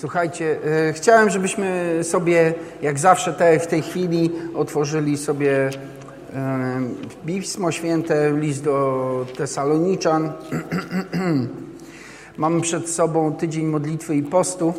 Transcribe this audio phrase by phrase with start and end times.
[0.00, 0.58] Słuchajcie,
[0.88, 5.70] e, chciałem, żebyśmy sobie, jak zawsze te, w tej chwili, otworzyli sobie
[6.34, 6.80] e,
[7.26, 10.32] Pismo Święte, list do Tesaloniczan.
[12.36, 14.74] Mamy przed sobą tydzień modlitwy i postu.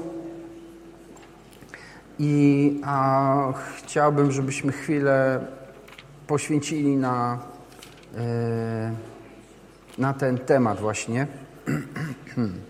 [2.20, 5.46] I a, chciałbym, żebyśmy chwilę
[6.28, 7.40] poświęcili na,
[8.18, 8.92] e,
[9.98, 11.28] na ten temat właśnie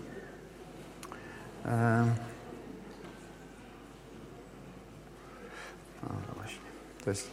[6.02, 6.58] no właśnie,
[7.04, 7.30] to jest.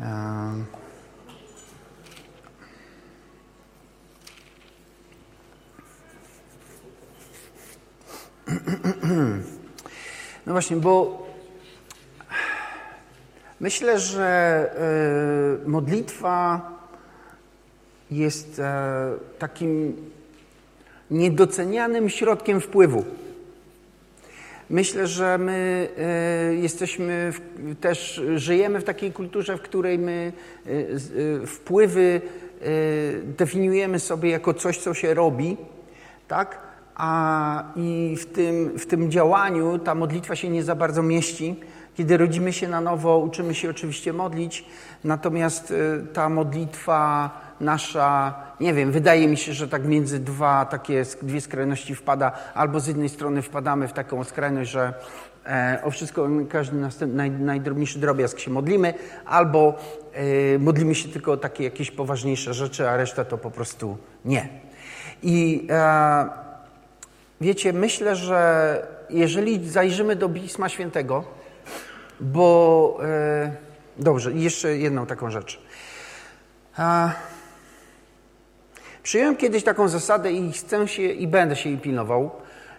[0.00, 0.54] E,
[10.46, 11.26] No właśnie, bo
[13.60, 14.26] myślę, że
[15.64, 16.70] e, modlitwa
[18.10, 19.96] jest e, takim
[21.10, 23.04] niedocenianym środkiem wpływu.
[24.70, 27.32] Myślę, że my e, jesteśmy
[27.80, 30.32] też, żyjemy w takiej kulturze, w której my
[31.46, 32.20] wpływy
[33.24, 35.56] definiujemy sobie jako coś, co się robi,
[36.28, 36.58] tak?
[36.94, 41.60] a i w tym, w tym działaniu ta modlitwa się nie za bardzo mieści.
[41.96, 44.64] Kiedy rodzimy się na nowo, uczymy się oczywiście modlić,
[45.04, 45.74] natomiast
[46.12, 51.94] ta modlitwa nasza, nie wiem, wydaje mi się, że tak między dwa takie dwie skrajności
[51.94, 54.94] wpada, albo z jednej strony wpadamy w taką skrajność, że
[55.46, 58.94] e, o wszystko, każdy następny, naj, najdrobniejszy drobiazg się modlimy,
[59.26, 59.78] albo
[60.12, 64.48] e, modlimy się tylko o takie jakieś poważniejsze rzeczy, a reszta to po prostu nie.
[65.22, 66.44] I e,
[67.40, 71.24] Wiecie, myślę, że jeżeli zajrzymy do Pisma Świętego,
[72.20, 73.52] bo e,
[73.98, 75.60] dobrze, jeszcze jedną taką rzecz.
[79.04, 82.30] Przyjąłem kiedyś taką zasadę i chcę się i będę się jej pilnował,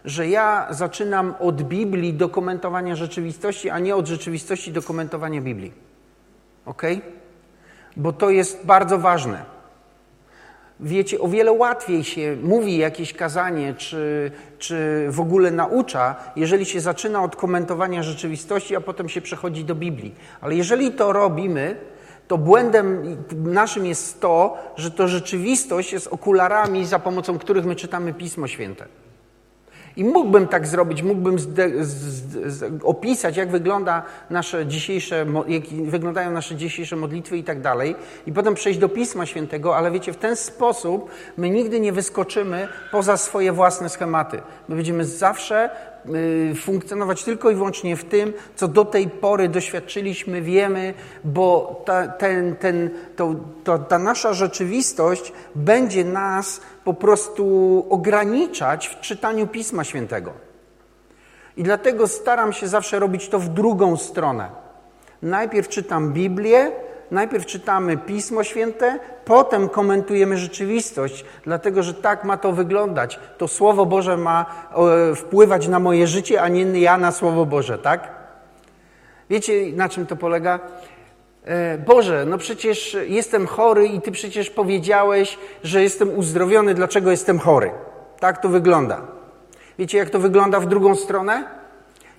[0.06, 5.74] że ja zaczynam od Biblii do komentowania rzeczywistości, a nie od rzeczywistości do komentowania Biblii.
[6.66, 6.82] Ok?
[7.98, 9.56] Bo to jest bardzo ważne.
[10.80, 16.80] Wiecie, o wiele łatwiej się mówi jakieś kazanie, czy, czy w ogóle naucza, jeżeli się
[16.82, 20.16] zaczyna od komentowania rzeczywistości, a potem się przechodzi do Biblii.
[20.42, 21.76] Ale jeżeli to robimy,
[22.28, 28.14] to błędem naszym jest to, że to rzeczywistość jest okularami, za pomocą których my czytamy
[28.14, 28.86] Pismo Święte.
[29.98, 31.38] I mógłbym tak zrobić, mógłbym
[32.84, 37.96] opisać, jak wygląda nasze dzisiejsze, jak wyglądają nasze dzisiejsze modlitwy i tak dalej,
[38.28, 42.68] i potem przejść do Pisma Świętego, ale wiecie, w ten sposób my nigdy nie wyskoczymy
[42.92, 44.42] poza swoje własne schematy.
[44.70, 45.70] My będziemy zawsze
[46.56, 50.94] funkcjonować tylko i wyłącznie w tym, co do tej pory doświadczyliśmy, wiemy,
[51.24, 59.00] bo ta, ten, ten, to, to, ta nasza rzeczywistość będzie nas po prostu ograniczać w
[59.00, 60.32] czytaniu Pisma Świętego.
[61.58, 64.50] I dlatego staram się zawsze robić to w drugą stronę.
[65.22, 66.72] Najpierw czytam Biblię,
[67.12, 73.20] najpierw czytamy Pismo Święte, potem komentujemy rzeczywistość, dlatego że tak ma to wyglądać.
[73.38, 74.46] To Słowo Boże ma
[75.12, 78.10] e, wpływać na moje życie, a nie ja na Słowo Boże, tak?
[79.30, 80.60] Wiecie, na czym to polega?
[81.44, 87.40] E, Boże, no przecież jestem chory i Ty przecież powiedziałeś, że jestem uzdrowiony, dlaczego jestem
[87.40, 87.72] chory?
[88.20, 89.02] Tak to wygląda.
[89.80, 91.65] Wiecie, jak to wygląda w drugą stronę?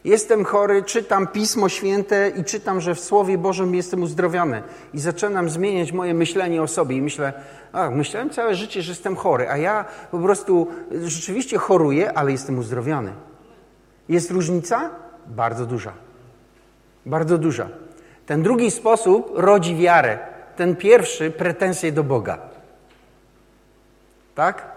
[0.06, 4.62] Jestem chory, czytam Pismo Święte i czytam, że w Słowie Bożym jestem uzdrowiony.
[4.94, 6.96] I zaczynam zmieniać moje myślenie o sobie.
[6.96, 7.32] I myślę,
[7.72, 10.68] a, myślałem całe życie, że jestem chory, a ja po prostu
[11.04, 13.12] rzeczywiście choruję, ale jestem uzdrowiony.
[14.08, 14.90] Jest różnica?
[15.26, 15.92] Bardzo duża.
[17.06, 17.68] Bardzo duża.
[18.26, 20.18] Ten drugi sposób rodzi wiarę.
[20.56, 22.38] Ten pierwszy pretensje do Boga.
[24.34, 24.75] Tak?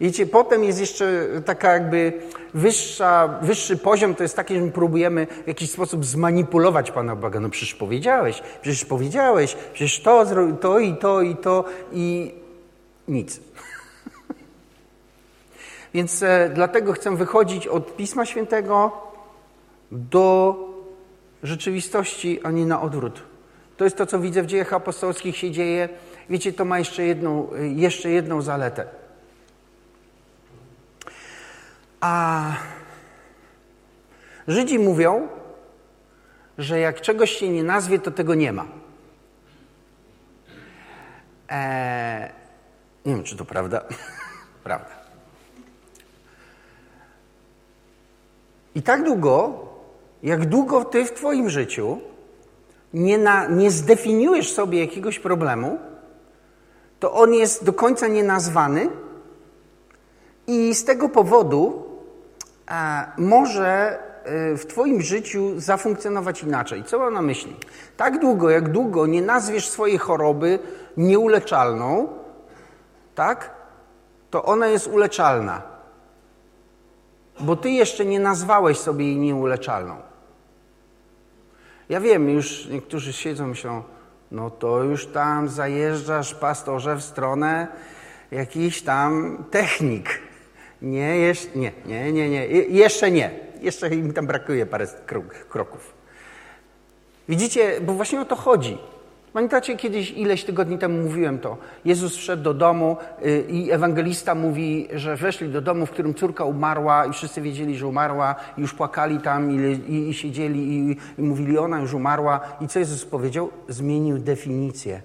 [0.00, 2.12] Wiecie, potem jest jeszcze taka jakby
[2.54, 7.40] wyższa, wyższy poziom, to jest taki, że my próbujemy w jakiś sposób zmanipulować Pana Boga.
[7.40, 10.26] No przecież powiedziałeś, przecież powiedziałeś, przecież to,
[10.60, 12.34] to i to i to i
[13.08, 13.40] nic.
[15.94, 18.92] Więc e, dlatego chcę wychodzić od Pisma Świętego
[19.92, 20.56] do
[21.42, 23.22] rzeczywistości, a nie na odwrót.
[23.76, 25.88] To jest to, co widzę w dziejach apostolskich się dzieje.
[26.30, 29.03] Wiecie, to ma jeszcze jedną, e, jeszcze jedną zaletę.
[32.04, 32.52] A
[34.48, 35.28] Żydzi mówią,
[36.58, 38.66] że jak czegoś się nie nazwie, to tego nie ma.
[41.48, 42.32] Eee,
[43.06, 43.84] nie wiem, czy to prawda.
[44.64, 44.90] prawda.
[48.74, 49.64] I tak długo,
[50.22, 52.00] jak długo ty w Twoim życiu
[52.94, 55.78] nie, na, nie zdefiniujesz sobie jakiegoś problemu,
[57.00, 58.88] to on jest do końca nienazwany
[60.46, 61.93] i z tego powodu
[63.18, 63.98] może
[64.52, 66.84] y, w Twoim życiu zafunkcjonować inaczej.
[66.84, 67.56] Co mam na myśli?
[67.96, 70.58] Tak długo, jak długo nie nazwiesz swojej choroby
[70.96, 72.08] nieuleczalną,
[73.14, 73.50] tak,
[74.30, 75.62] to ona jest uleczalna.
[77.40, 79.96] Bo Ty jeszcze nie nazwałeś sobie jej nieuleczalną.
[81.88, 83.54] Ja wiem, już niektórzy siedzą i
[84.30, 87.68] no to już tam zajeżdżasz, pastorze, w stronę
[88.30, 90.23] jakiś tam technik.
[90.84, 93.30] Nie, jeszcze, nie, nie, nie, nie, jeszcze nie.
[93.60, 94.86] Jeszcze im tam brakuje parę
[95.48, 95.94] kroków.
[97.28, 98.78] Widzicie, bo właśnie o to chodzi.
[99.32, 101.56] Pamiętacie, kiedyś ileś tygodni temu mówiłem to.
[101.84, 102.96] Jezus wszedł do domu
[103.26, 107.76] y, i ewangelista mówi, że weszli do domu, w którym córka umarła i wszyscy wiedzieli,
[107.76, 109.54] że umarła i już płakali tam i,
[109.92, 112.40] i, i siedzieli i, i mówili, ona już umarła.
[112.60, 113.50] I co Jezus powiedział?
[113.68, 115.02] Zmienił definicję.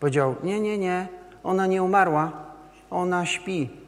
[0.00, 1.08] Powiedział, nie, nie, nie,
[1.44, 2.32] ona nie umarła,
[2.90, 3.85] ona śpi.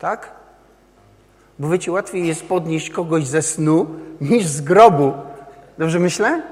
[0.00, 0.32] Tak?
[1.58, 3.86] Bo wiecie, łatwiej jest podnieść kogoś ze snu
[4.20, 5.12] niż z grobu.
[5.78, 6.42] Dobrze myślę?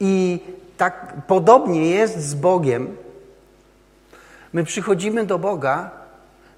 [0.00, 0.40] I
[0.76, 2.96] tak podobnie jest z Bogiem.
[4.52, 5.90] My przychodzimy do Boga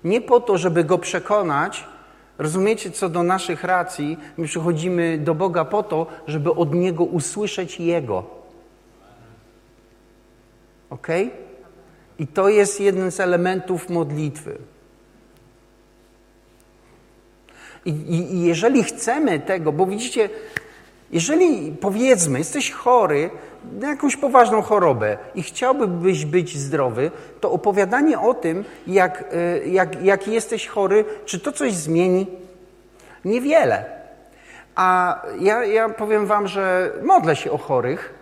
[0.05, 1.85] nie po to, żeby Go przekonać,
[2.39, 7.81] rozumiecie, co do naszych racji, my przychodzimy do Boga po to, żeby od Niego usłyszeć
[7.81, 8.25] Jego.
[10.91, 11.09] Ok?
[12.19, 14.59] I to jest jeden z elementów modlitwy.
[17.85, 20.31] I, i, I, jeżeli chcemy tego, bo widzicie,
[21.11, 23.31] jeżeli powiedzmy, jesteś chory
[23.81, 27.11] na jakąś poważną chorobę i chciałbyś być zdrowy,
[27.41, 32.27] to opowiadanie o tym, jak, e, jak, jak jesteś chory, czy to coś zmieni?
[33.25, 33.85] Niewiele.
[34.75, 38.15] A ja, ja powiem Wam, że modlę się o chorych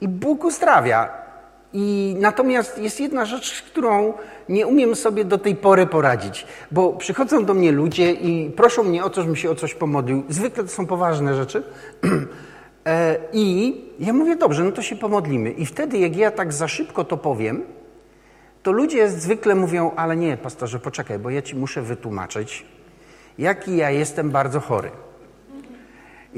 [0.00, 1.27] i Bóg uzdrawia.
[1.72, 4.14] I natomiast jest jedna rzecz, którą
[4.48, 9.04] nie umiem sobie do tej pory poradzić, bo przychodzą do mnie ludzie i proszą mnie
[9.04, 10.22] o to, żebym się o coś pomodlił.
[10.28, 11.62] Zwykle to są poważne rzeczy.
[12.86, 15.50] E, I ja mówię, dobrze, no to się pomodlimy.
[15.50, 17.62] I wtedy, jak ja tak za szybko to powiem,
[18.62, 22.66] to ludzie zwykle mówią, ale nie, pastorze, poczekaj, bo ja ci muszę wytłumaczyć,
[23.38, 24.90] jaki ja jestem bardzo chory.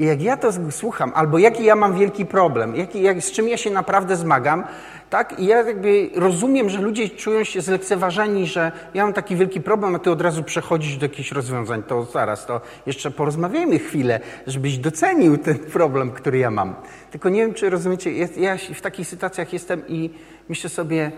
[0.01, 3.47] I jak ja to słucham, albo jaki ja mam wielki problem, jaki, jak, z czym
[3.47, 4.63] ja się naprawdę zmagam,
[5.09, 5.39] tak?
[5.39, 9.95] I ja jakby rozumiem, że ludzie czują się zlekceważeni, że ja mam taki wielki problem,
[9.95, 11.83] a ty od razu przechodzisz do jakichś rozwiązań.
[11.83, 16.75] To zaraz, to jeszcze porozmawiajmy chwilę, żebyś docenił ten problem, który ja mam.
[17.11, 20.09] Tylko nie wiem, czy rozumiecie, ja w takich sytuacjach jestem i
[20.49, 21.11] myślę sobie,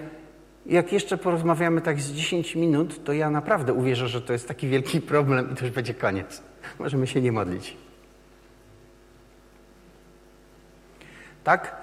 [0.66, 4.68] jak jeszcze porozmawiamy tak z 10 minut, to ja naprawdę uwierzę, że to jest taki
[4.68, 6.42] wielki problem i to już będzie koniec.
[6.80, 7.83] Możemy się nie modlić.
[11.44, 11.76] Tak?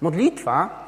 [0.00, 0.82] Modlitwa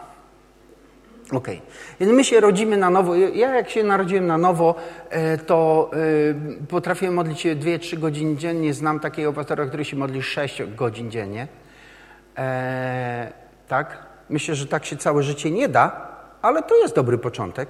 [1.32, 1.62] Okej.
[1.98, 2.12] Okay.
[2.12, 3.14] My się rodzimy na nowo.
[3.14, 4.74] Ja jak się narodziłem na nowo,
[5.10, 8.74] e, to e, potrafiłem modlić się 2-3 godziny dziennie.
[8.74, 11.48] Znam takiego pastora, który się modli 6 godzin dziennie.
[12.38, 13.32] E,
[13.68, 13.98] tak?
[14.30, 16.08] Myślę, że tak się całe życie nie da,
[16.42, 17.68] ale to jest dobry początek.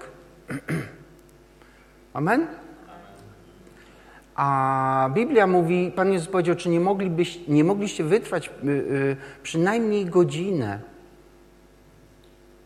[2.14, 2.46] Amen?
[4.34, 10.06] A Biblia mówi, Pan Jezus powiedział, czy nie, moglibyś, nie mogliście wytrwać y, y, przynajmniej
[10.06, 10.78] godzinę.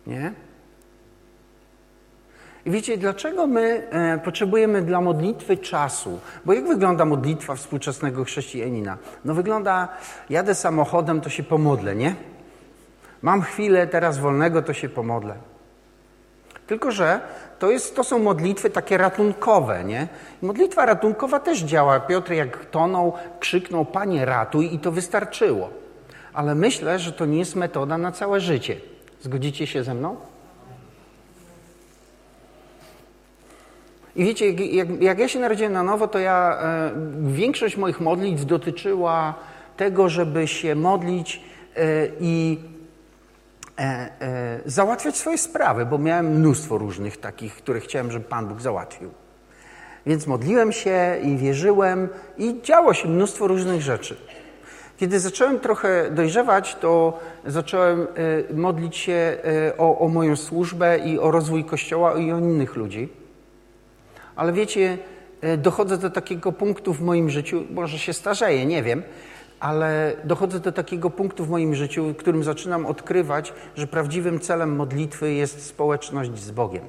[0.07, 0.33] Nie?
[2.69, 6.21] I wiecie, dlaczego my e, potrzebujemy dla modlitwy czasu?
[6.45, 8.99] Bo jak wygląda modlitwa współczesnego chrześcijanina?
[9.25, 9.89] No wygląda,
[10.31, 12.15] jadę samochodem, to się pomodlę, nie?
[13.23, 15.35] Mam chwilę teraz wolnego, to się pomodlę.
[16.67, 17.21] Tylko, że
[17.59, 20.09] to, jest, to są modlitwy takie ratunkowe, nie?
[20.43, 22.01] Modlitwa ratunkowa też działa.
[22.01, 25.71] Piotr jak tonął, krzyknął, Panie ratuj i to wystarczyło.
[26.33, 28.77] Ale myślę, że to nie jest metoda na całe życie.
[29.21, 30.17] Zgodzicie się ze mną?
[34.17, 36.91] I wiecie, jak, jak, ja się narodziłem na nowo, to ja, e,
[37.23, 39.35] większość moich modlitw dotyczyła
[39.77, 41.41] tego, żeby się modlić
[41.77, 41.81] e,
[42.21, 42.59] i
[43.79, 43.83] e,
[44.21, 49.11] e, załatwiać swoje sprawy, bo miałem mnóstwo różnych takich, które chciałem, żeby Pan Bóg załatwił.
[50.07, 52.09] Więc modliłem się i wierzyłem
[52.39, 54.17] i działo się mnóstwo różnych rzeczy.
[54.99, 58.07] Kiedy zacząłem trochę dojrzewać, to zacząłem e,
[58.55, 63.09] modlić się e, o, o moją służbę i o rozwój Kościoła i o innych ludzi.
[64.37, 64.99] Ale wiecie,
[65.41, 69.03] e, dochodzę do takiego punktu w moim życiu, może się starzeję, nie wiem,
[69.61, 74.77] ale dochodzę do takiego punktu w moim życiu, w którym zaczynam odkrywać, że prawdziwym celem
[74.77, 76.85] modlitwy jest społeczność z Bogiem.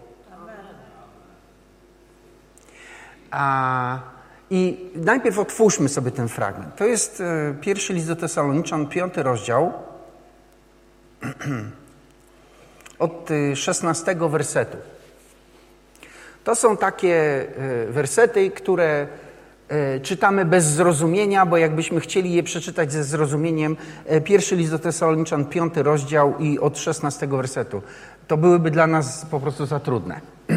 [3.31, 3.99] A,
[4.49, 6.75] I najpierw otwórzmy sobie ten fragment.
[6.75, 9.73] To jest e, pierwszy list do Tesaloniczan, piąty rozdział,
[12.99, 14.77] od 16 e, wersetu.
[16.43, 19.07] To są takie e, wersety, które
[20.01, 25.45] czytamy bez zrozumienia, bo jakbyśmy chcieli je przeczytać ze zrozumieniem, e, pierwszy list do Tesaloniczan,
[25.45, 27.81] piąty rozdział i od szesnastego wersetu,
[28.27, 30.21] to byłyby dla nas po prostu za trudne.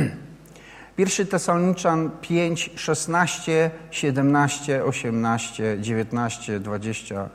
[0.97, 7.29] Pierwszy Tesaloniczan 5, 16, 17, 18, 19, 20,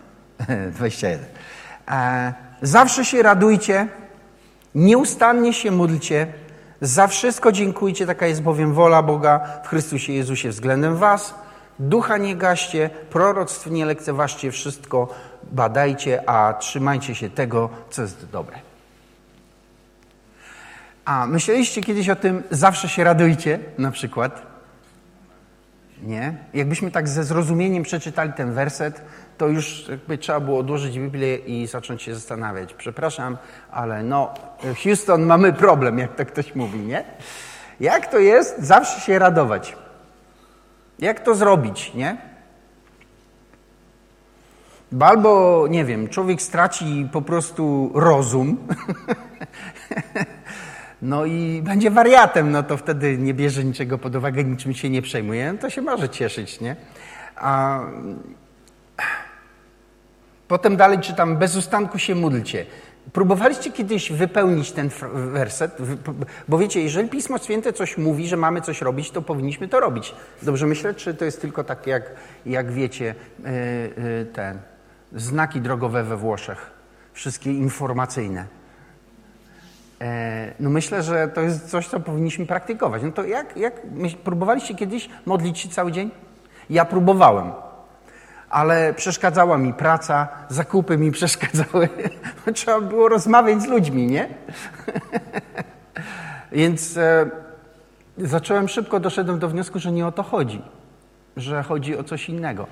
[0.71, 1.19] 21.
[2.61, 3.87] Zawsze się radujcie,
[4.75, 6.27] nieustannie się módlcie,
[6.81, 11.46] za wszystko dziękujcie, taka jest bowiem wola Boga w Chrystusie Jezusie względem was.
[11.79, 15.15] Ducha nie gaście, proroctw nie lekceważcie, wszystko
[15.51, 18.55] badajcie, a trzymajcie się tego, co jest dobre.
[21.05, 24.41] A myśleliście kiedyś o tym, zawsze się radujcie, na przykład?
[26.01, 26.37] Nie?
[26.53, 29.01] Jakbyśmy tak ze zrozumieniem przeczytali ten werset,
[29.37, 32.73] to już jakby trzeba było odłożyć Biblię i zacząć się zastanawiać.
[32.73, 33.37] Przepraszam,
[33.71, 34.33] ale no,
[34.83, 37.03] Houston, mamy problem, jak to ktoś mówi, nie?
[37.79, 39.75] Jak to jest zawsze się radować?
[40.99, 42.17] Jak to zrobić, nie?
[44.91, 48.57] Bo albo, nie wiem, człowiek straci po prostu rozum,
[51.01, 55.01] no i będzie wariatem, no to wtedy nie bierze niczego pod uwagę, niczym się nie
[55.01, 56.75] przejmuje, no to się może cieszyć, nie?
[57.35, 57.79] A
[60.47, 62.65] Potem dalej czytam, bez ustanku się módlcie.
[63.13, 65.77] Próbowaliście kiedyś wypełnić ten werset?
[66.47, 70.15] Bo wiecie, jeżeli Pismo Święte coś mówi, że mamy coś robić, to powinniśmy to robić.
[70.41, 72.11] Dobrze myślę, czy to jest tylko takie, jak,
[72.45, 74.59] jak wiecie, e, e, ten
[75.15, 76.71] znaki drogowe we Włoszech,
[77.13, 78.45] wszystkie informacyjne.
[80.01, 83.03] E, no myślę, że to jest coś, co powinniśmy praktykować.
[83.03, 83.81] No to jak, jak
[84.23, 86.11] próbowaliście kiedyś modlić się cały dzień?
[86.69, 87.51] Ja próbowałem
[88.49, 91.89] ale przeszkadzała mi praca, zakupy mi przeszkadzały.
[92.53, 94.29] Trzeba było rozmawiać z ludźmi, nie?
[96.51, 97.29] Więc e,
[98.17, 100.61] zacząłem szybko, doszedłem do wniosku, że nie o to chodzi,
[101.37, 102.67] że chodzi o coś innego.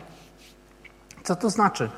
[1.23, 1.89] Co to znaczy?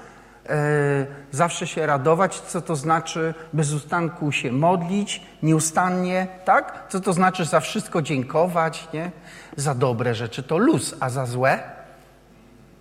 [0.49, 6.83] E, zawsze się radować, co to znaczy bez ustanku się modlić, nieustannie, tak?
[6.89, 9.11] Co to znaczy za wszystko dziękować, nie?
[9.55, 11.59] Za dobre rzeczy to luz, a za złe?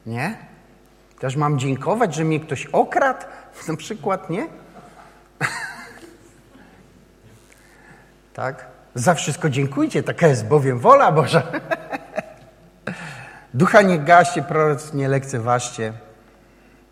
[0.06, 0.36] Nie?
[1.18, 3.20] Też mam dziękować, że mnie ktoś okradł?
[3.68, 4.46] Na przykład, nie?
[8.34, 8.66] tak?
[8.94, 11.42] Za wszystko dziękujcie, taka jest bowiem wola Boża.
[13.54, 15.92] Ducha nie gaście, proroc nie lekceważcie.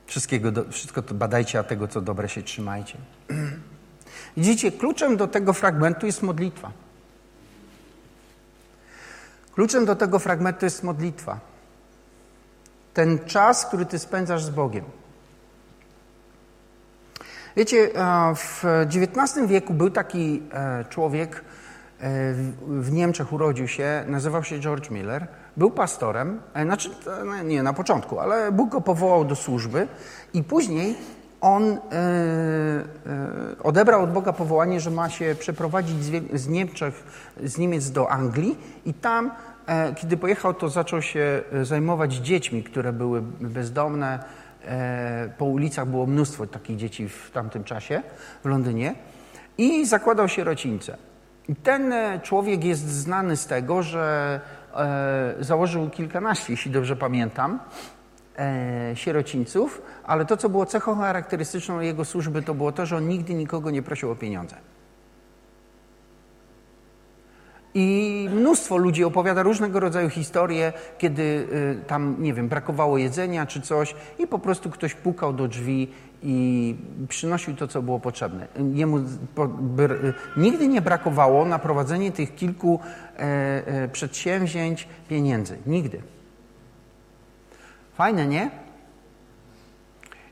[0.06, 2.98] Wszystkiego, wszystko to badajcie, a tego, co dobre, się trzymajcie.
[4.36, 6.70] Widzicie, kluczem do tego fragmentu jest modlitwa.
[9.54, 11.53] Kluczem do tego fragmentu jest modlitwa
[12.94, 14.84] ten czas, który ty spędzasz z Bogiem.
[17.56, 21.40] Wiecie, e, w XIX wieku był taki e, człowiek, e,
[22.66, 26.90] w Niemczech urodził się, nazywał się George Miller, był pastorem, znaczy
[27.24, 29.88] no, nie na początku, ale Bóg go powołał do służby
[30.34, 30.96] i później
[31.40, 31.78] on
[33.62, 35.96] odebrał od Boga powołanie, że ma się przeprowadzić
[36.32, 37.04] z Niemczech,
[37.44, 39.30] z Niemiec do Anglii i tam
[39.96, 44.24] kiedy pojechał, to zaczął się e, zajmować dziećmi, które były bezdomne.
[44.64, 48.02] E, po ulicach było mnóstwo takich dzieci w tamtym czasie
[48.44, 48.94] w Londynie
[49.58, 50.96] i zakładał sierocińce.
[51.62, 54.40] Ten człowiek jest znany z tego, że
[55.40, 57.58] założył kilkanaście, jeśli dobrze pamiętam,
[58.94, 63.34] sierocińców, ale to, co było cechą charakterystyczną jego służby, to było to, że on nigdy
[63.34, 64.56] nikogo nie prosił o pieniądze.
[67.74, 73.60] I mnóstwo ludzi opowiada różnego rodzaju historie, kiedy y, tam, nie wiem, brakowało jedzenia czy
[73.60, 75.88] coś i po prostu ktoś pukał do drzwi
[76.22, 76.74] i
[77.08, 78.48] przynosił to, co było potrzebne.
[78.72, 78.98] Jemu
[80.36, 82.80] nigdy nie brakowało na prowadzenie tych kilku
[83.16, 83.20] e,
[83.66, 85.58] e, przedsięwzięć pieniędzy.
[85.66, 86.02] Nigdy.
[87.94, 88.50] Fajne, nie?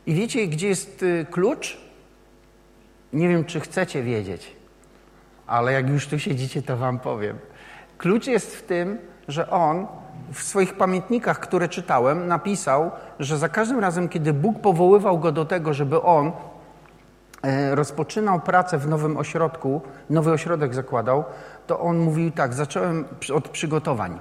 [0.06, 1.80] I wiecie, gdzie jest y, klucz?
[3.12, 4.61] Nie wiem, czy chcecie wiedzieć
[5.52, 7.38] ale jak już tu siedzicie, to wam powiem.
[7.98, 9.86] Klucz jest w tym, że on
[10.32, 12.90] w swoich pamiętnikach, które czytałem, napisał,
[13.20, 16.32] że za każdym razem, kiedy Bóg powoływał go do tego, żeby on
[17.42, 19.80] e, rozpoczynał pracę w nowym ośrodku,
[20.10, 21.24] nowy ośrodek zakładał,
[21.66, 23.04] to on mówił tak, zacząłem
[23.34, 24.18] od przygotowań.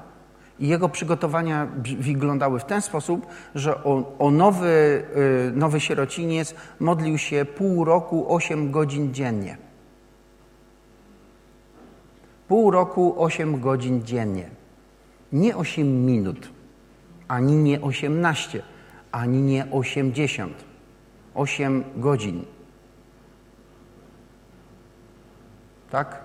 [0.60, 1.68] I jego przygotowania
[2.00, 5.04] wyglądały w ten sposób, że o, o nowy,
[5.50, 9.71] e, nowy sierociniec modlił się pół roku, 8 godzin dziennie.
[12.52, 14.50] Pół roku 8 godzin dziennie.
[15.32, 16.50] Nie 8 minut,
[17.28, 18.64] ani nie 18,
[19.12, 20.54] ani nie 80.
[21.36, 22.46] 8 godzin.
[25.92, 26.20] Tak?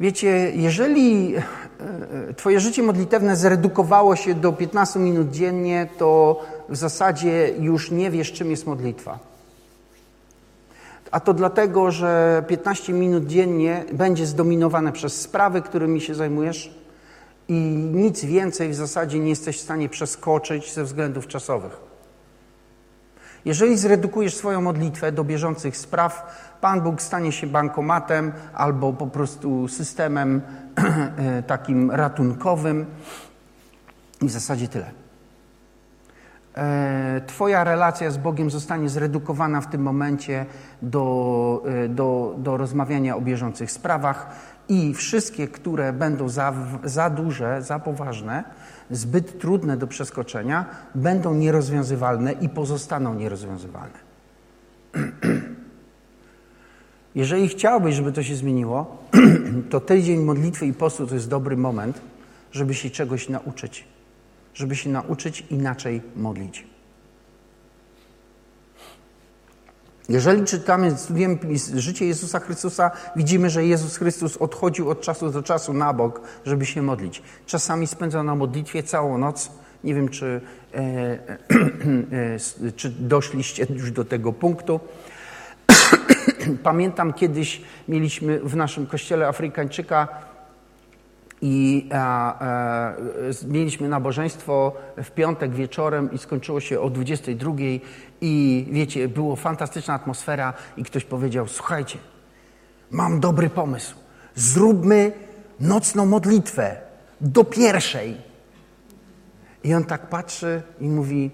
[0.00, 1.42] Wiecie, jeżeli e,
[2.28, 8.10] e, Twoje życie modlitewne zredukowało się do 15 minut dziennie, to w zasadzie już nie
[8.10, 9.29] wiesz, czym jest modlitwa.
[11.10, 16.74] A to dlatego, że 15 minut dziennie będzie zdominowane przez sprawy, którymi się zajmujesz
[17.48, 17.54] i
[17.92, 21.90] nic więcej w zasadzie nie jesteś w stanie przeskoczyć ze względów czasowych.
[23.44, 29.68] Jeżeli zredukujesz swoją modlitwę do bieżących spraw, Pan Bóg stanie się bankomatem albo po prostu
[29.68, 30.40] systemem
[30.76, 32.86] e, takim ratunkowym
[34.22, 34.99] i w zasadzie tyle.
[36.56, 40.46] E, twoja relacja z Bogiem zostanie zredukowana w tym momencie
[40.82, 44.26] do, e, do, do rozmawiania o bieżących sprawach
[44.68, 46.54] i wszystkie, które będą za,
[46.84, 48.44] za duże, za poważne,
[48.90, 50.64] zbyt trudne do przeskoczenia,
[50.94, 53.98] będą nierozwiązywalne i pozostaną nierozwiązywalne.
[57.14, 58.98] Jeżeli chciałbyś, żeby to się zmieniło,
[59.70, 62.00] to tydzień modlitwy i postu to jest dobry moment,
[62.52, 63.84] żeby się czegoś nauczyć,
[64.54, 66.70] żeby się nauczyć inaczej modlić.
[70.10, 71.38] Jeżeli czytamy, studujemy
[71.74, 76.66] życie Jezusa Chrystusa, widzimy, że Jezus Chrystus odchodził od czasu do czasu na bok, żeby
[76.66, 77.22] się modlić.
[77.46, 79.50] Czasami spędzał na modlitwie całą noc.
[79.84, 80.40] Nie wiem, czy,
[80.74, 80.78] e,
[82.66, 84.80] e, czy doszliście już do tego punktu.
[86.62, 90.08] Pamiętam kiedyś mieliśmy w naszym kościele Afrykańczyka
[91.42, 92.92] i a, a,
[93.46, 97.52] mieliśmy nabożeństwo w piątek wieczorem i skończyło się o 22
[98.20, 101.98] i wiecie, było fantastyczna atmosfera i ktoś powiedział, słuchajcie,
[102.90, 103.94] mam dobry pomysł,
[104.34, 105.12] zróbmy
[105.60, 106.76] nocną modlitwę
[107.20, 108.16] do pierwszej.
[109.64, 111.30] I on tak patrzy i mówi,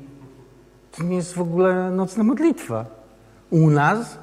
[0.97, 2.87] to nie jest w ogóle nocna modlitwa.
[3.51, 4.19] U nas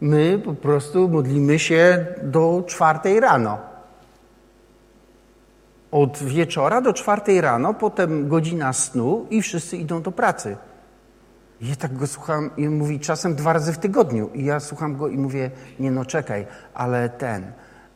[0.00, 3.71] my po prostu modlimy się do czwartej rano.
[5.92, 10.56] Od wieczora do czwartej rano, potem godzina snu i wszyscy idą do pracy.
[11.60, 14.30] I ja tak go słucham i mówi czasem dwa razy w tygodniu.
[14.34, 15.50] I ja słucham go i mówię,
[15.80, 17.52] nie no czekaj, ale ten,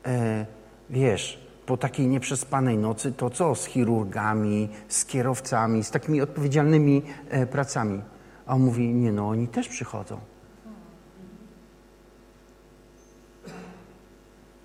[0.07, 0.47] e,
[0.91, 7.47] wiesz, po takiej nieprzespanej nocy to co z chirurgami, z kierowcami, z takimi odpowiedzialnymi e,
[7.47, 8.03] pracami?
[8.47, 10.19] A on mówi, nie no, oni też przychodzą.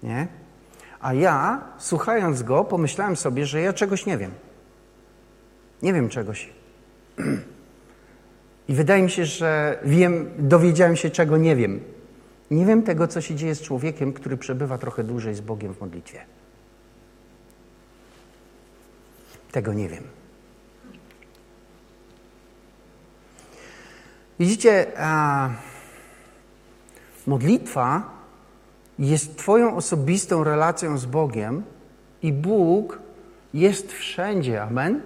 [0.03, 0.40] Nie?
[1.01, 4.31] A ja, słuchając go, pomyślałem sobie, że ja czegoś nie wiem.
[5.81, 6.49] Nie wiem czegoś.
[8.69, 11.79] I wydaje mi się, że wiem, dowiedziałem się, czego nie wiem.
[12.51, 15.81] Nie wiem tego, co się dzieje z człowiekiem, który przebywa trochę dłużej z Bogiem w
[15.81, 16.19] modlitwie.
[19.51, 20.03] Tego nie wiem.
[24.39, 25.49] Widzicie, a,
[27.27, 28.20] modlitwa
[29.01, 31.63] jest Twoją osobistą relacją z Bogiem
[32.23, 32.99] i Bóg
[33.53, 34.63] jest wszędzie.
[34.63, 35.01] Amen?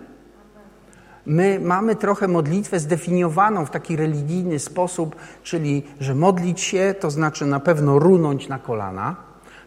[1.26, 7.46] My mamy trochę modlitwę zdefiniowaną w taki religijny sposób, czyli, że modlić się to znaczy
[7.46, 9.16] na pewno runąć na kolana,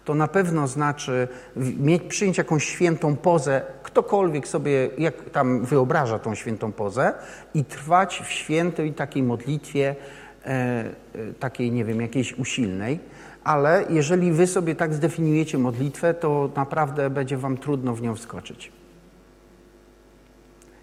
[0.04, 6.34] to na pewno znaczy mieć, przyjąć jakąś świętą pozę, ktokolwiek sobie jak tam wyobraża tą
[6.34, 7.14] świętą pozę
[7.54, 9.96] i trwać w świętej takiej modlitwie,
[10.44, 13.00] e, e, takiej, nie wiem, jakiejś usilnej.
[13.44, 18.72] Ale jeżeli wy sobie tak zdefiniujecie modlitwę, to naprawdę będzie wam trudno w nią wskoczyć.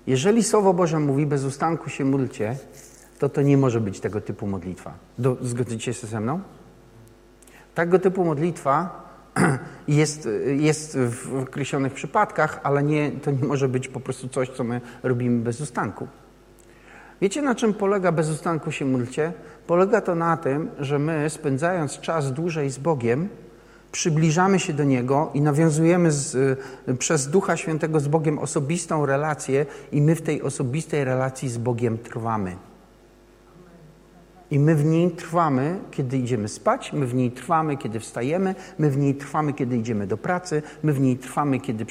[0.08, 2.56] Jeżeli Słowo Boże mówi, bez ustanku się módlcie,
[3.20, 4.94] to to nie może być tego typu modlitwa.
[5.20, 6.39] Do, zgodzicie się ze mną?
[7.76, 9.06] Tego typu modlitwa
[9.88, 14.63] jest, jest w określonych przypadkach, ale nie, to nie może być po prostu coś, co
[14.63, 16.08] my robimy bez ustanku.
[17.22, 19.34] Wiecie, na czym polega bez ustanku się módlcie?
[19.67, 23.30] Polega to na tym, że my, spędzając czas dłużej z Bogiem,
[23.91, 26.36] przybliżamy się do Niego i nawiązujemy z,
[26.88, 31.58] y, przez Ducha Świętego z Bogiem osobistą relację i my w tej osobistej relacji z
[31.58, 32.56] Bogiem trwamy.
[34.52, 38.90] I my w niej trwamy, kiedy idziemy spać, my w niej trwamy, kiedy wstajemy, my
[38.90, 41.86] w niej trwamy, kiedy idziemy do pracy, my w niej trwamy, kiedy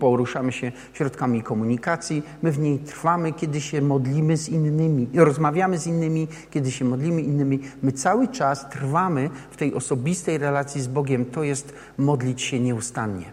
[0.00, 5.86] poruszamy się środkami komunikacji, my w niej trwamy, kiedy się modlimy z innymi, rozmawiamy z
[5.86, 7.60] innymi, kiedy się modlimy innymi.
[7.82, 11.24] My cały czas trwamy w tej osobistej relacji z Bogiem.
[11.24, 13.32] To jest modlić się nieustannie.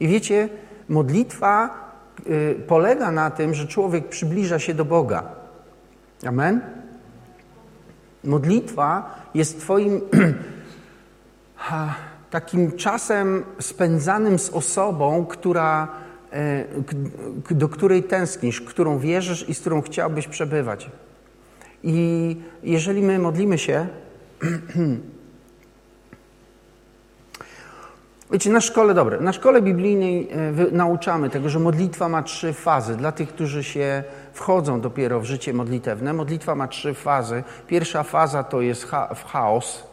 [0.00, 0.48] I wiecie,
[0.88, 1.70] modlitwa
[2.26, 5.35] y, polega na tym, że człowiek przybliża się do Boga.
[6.24, 6.60] Amen?
[8.24, 10.00] Modlitwa jest Twoim
[12.30, 15.88] takim czasem spędzanym z osobą, która,
[16.32, 16.64] e,
[17.50, 20.90] do której tęsknisz, którą wierzysz i z którą chciałbyś przebywać.
[21.82, 23.86] I jeżeli my modlimy się,
[28.32, 32.96] Wiecie, na szkole, dobre, na szkole biblijnej e, nauczamy tego, że modlitwa ma trzy fazy.
[32.96, 34.04] Dla tych, którzy się
[34.36, 37.44] wchodzą dopiero w życie modlitewne, modlitwa ma trzy fazy.
[37.66, 39.84] Pierwsza faza to jest cha chaos.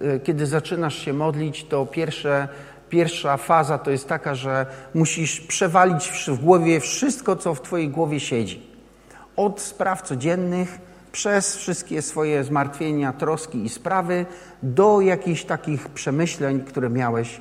[0.00, 2.48] E, kiedy zaczynasz się modlić, to pierwsze,
[2.88, 8.20] pierwsza faza to jest taka, że musisz przewalić w głowie wszystko, co w twojej głowie
[8.20, 8.66] siedzi.
[9.36, 10.78] Od spraw codziennych,
[11.12, 14.26] przez wszystkie swoje zmartwienia, troski i sprawy,
[14.62, 17.40] do jakichś takich przemyśleń, które miałeś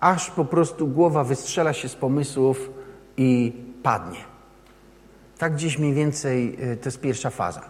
[0.00, 2.70] aż po prostu głowa wystrzela się z pomysłów
[3.16, 4.35] i padnie.
[5.38, 7.62] Tak gdzieś mniej więcej y, to jest pierwsza faza.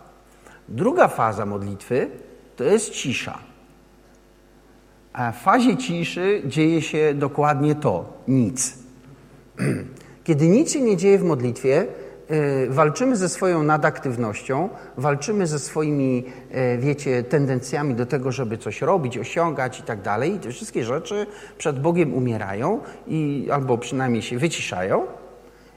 [0.68, 2.10] Druga faza modlitwy
[2.56, 3.38] to jest cisza.
[5.12, 8.78] A w fazie ciszy dzieje się dokładnie to nic.
[10.24, 11.86] Kiedy nic się nie dzieje w modlitwie,
[12.30, 16.24] Y, walczymy ze swoją nadaktywnością, walczymy ze swoimi,
[16.74, 20.34] y, wiecie, tendencjami do tego, żeby coś robić, osiągać i tak dalej.
[20.34, 21.26] I te wszystkie rzeczy
[21.58, 25.06] przed Bogiem umierają i albo przynajmniej się wyciszają.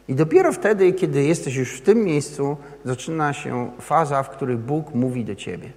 [0.10, 4.94] I dopiero wtedy, kiedy jesteś już w tym miejscu, zaczyna się faza, w której Bóg
[4.94, 5.72] mówi do ciebie.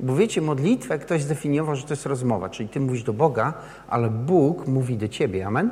[0.00, 3.54] Bo wiecie, modlitwę ktoś zdefiniował, że to jest rozmowa, czyli ty mówisz do Boga,
[3.88, 5.46] ale Bóg mówi do ciebie.
[5.46, 5.70] Amen?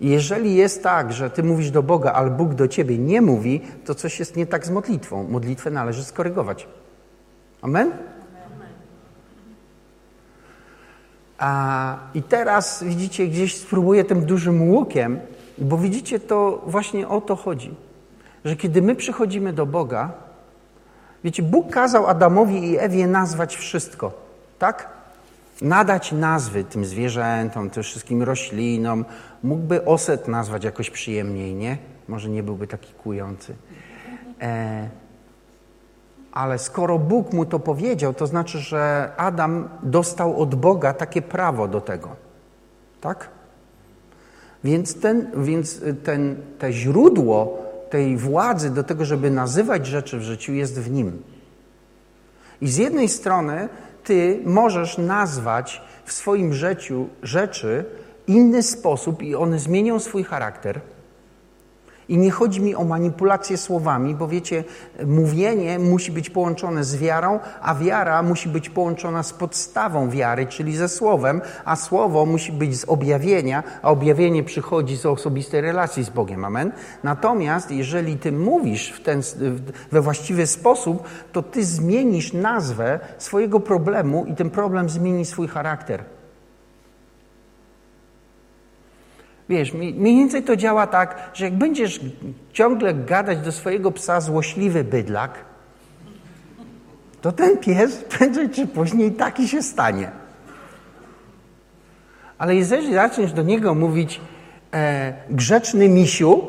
[0.00, 3.94] jeżeli jest tak, że ty mówisz do Boga, ale Bóg do ciebie nie mówi, to
[3.94, 5.28] coś jest nie tak z modlitwą.
[5.28, 6.68] Modlitwę należy skorygować.
[7.62, 7.90] Amen?
[7.90, 8.08] A,
[12.14, 15.20] I teraz widzicie, gdzieś spróbuję tym dużym łukiem,
[15.58, 17.74] bo widzicie, to właśnie o to chodzi.
[18.44, 20.12] Że kiedy my przychodzimy do Boga,
[21.24, 24.12] wiecie, Bóg kazał Adamowi i Ewie nazwać wszystko,
[24.58, 24.98] tak?
[25.62, 29.04] nadać nazwy tym zwierzętom, tym wszystkim roślinom.
[29.42, 31.78] Mógłby oset nazwać jakoś przyjemniej, nie?
[32.08, 33.54] Może nie byłby taki kujący.
[34.40, 34.88] E,
[36.32, 41.68] ale skoro Bóg mu to powiedział, to znaczy, że Adam dostał od Boga takie prawo
[41.68, 42.08] do tego.
[43.00, 43.28] Tak?
[44.64, 47.58] Więc, ten, więc ten, te źródło
[47.90, 51.22] tej władzy do tego, żeby nazywać rzeczy w życiu, jest w nim.
[52.60, 53.68] I z jednej strony
[54.04, 57.84] ty możesz nazwać w swoim życiu rzeczy
[58.26, 60.80] inny sposób i one zmienią swój charakter.
[62.08, 64.64] I nie chodzi mi o manipulację słowami, bo wiecie,
[65.06, 70.76] mówienie musi być połączone z wiarą, a wiara musi być połączona z podstawą wiary, czyli
[70.76, 76.10] ze słowem, a słowo musi być z objawienia, a objawienie przychodzi z osobistej relacji z
[76.10, 76.44] Bogiem.
[76.44, 76.72] Amen.
[77.02, 79.22] Natomiast jeżeli ty mówisz w ten,
[79.92, 86.17] we właściwy sposób, to ty zmienisz nazwę swojego problemu i ten problem zmieni swój charakter.
[89.48, 92.00] Wiesz, mniej więcej to działa tak, że jak będziesz
[92.52, 95.44] ciągle gadać do swojego psa złośliwy bydlak,
[97.20, 100.10] to ten pies prędzej czy później taki się stanie.
[102.38, 104.20] Ale jeżeli zaczniesz do niego mówić
[104.74, 106.48] e, grzeczny misiu,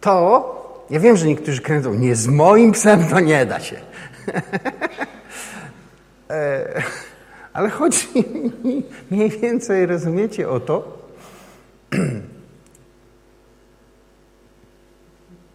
[0.00, 3.76] to ja wiem, że niektórzy kręcą, nie z moim psem to nie da się.
[6.30, 6.82] e,
[7.52, 8.06] ale chodzi
[9.10, 10.98] mniej więcej, rozumiecie, o to,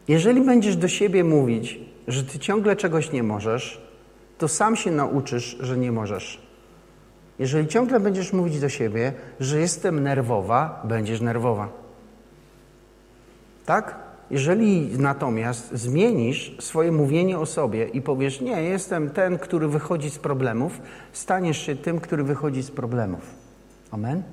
[0.07, 3.81] jeżeli będziesz do siebie mówić, że ty ciągle czegoś nie możesz,
[4.37, 6.47] to sam się nauczysz, że nie możesz.
[7.39, 11.69] Jeżeli ciągle będziesz mówić do siebie, że jestem nerwowa, będziesz nerwowa.
[13.65, 14.06] Tak?
[14.31, 20.19] Jeżeli natomiast zmienisz swoje mówienie o sobie i powiesz, nie, jestem ten, który wychodzi z
[20.19, 20.81] problemów,
[21.13, 23.21] staniesz się tym, który wychodzi z problemów.
[23.91, 24.23] Amen?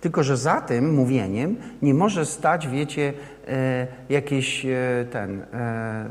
[0.00, 3.12] Tylko, że za tym mówieniem nie może stać, wiecie,
[3.48, 6.08] e, jakieś e, ten, e,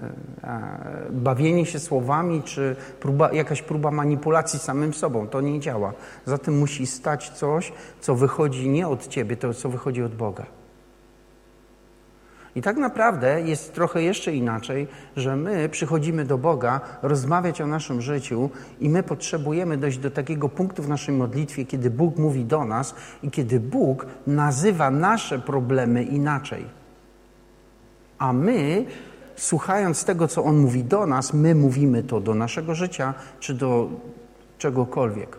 [1.11, 5.27] bawienie się słowami, czy próba, jakaś próba manipulacji samym sobą.
[5.27, 5.93] To nie działa.
[6.25, 10.62] Za tym musi stać coś, co wychodzi nie od ciebie, to co wychodzi od Boga.
[12.55, 18.01] I tak naprawdę jest trochę jeszcze inaczej, że my przychodzimy do Boga rozmawiać o naszym
[18.01, 22.65] życiu i my potrzebujemy dojść do takiego punktu w naszej modlitwie, kiedy Bóg mówi do
[22.65, 26.65] nas i kiedy Bóg nazywa nasze problemy inaczej.
[28.17, 28.85] A my,
[29.35, 33.89] słuchając tego, co On mówi do nas, my mówimy to do naszego życia czy do
[34.57, 35.37] czegokolwiek.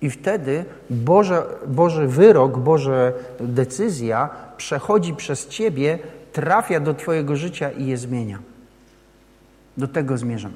[0.00, 5.98] I wtedy Boże, Boży wyrok, Boże decyzja przechodzi przez Ciebie
[6.38, 8.38] trafia do Twojego życia i je zmienia.
[9.76, 10.52] Do tego zmierzam.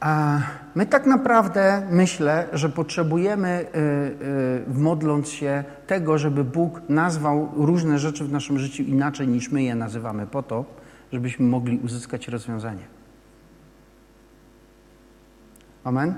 [0.00, 0.38] A
[0.74, 7.98] my tak naprawdę myślę, że potrzebujemy, yy, yy, modląc się, tego, żeby Bóg nazwał różne
[7.98, 10.64] rzeczy w naszym życiu inaczej niż my je nazywamy, po to,
[11.12, 12.86] żebyśmy mogli uzyskać rozwiązanie.
[15.84, 16.14] Amen?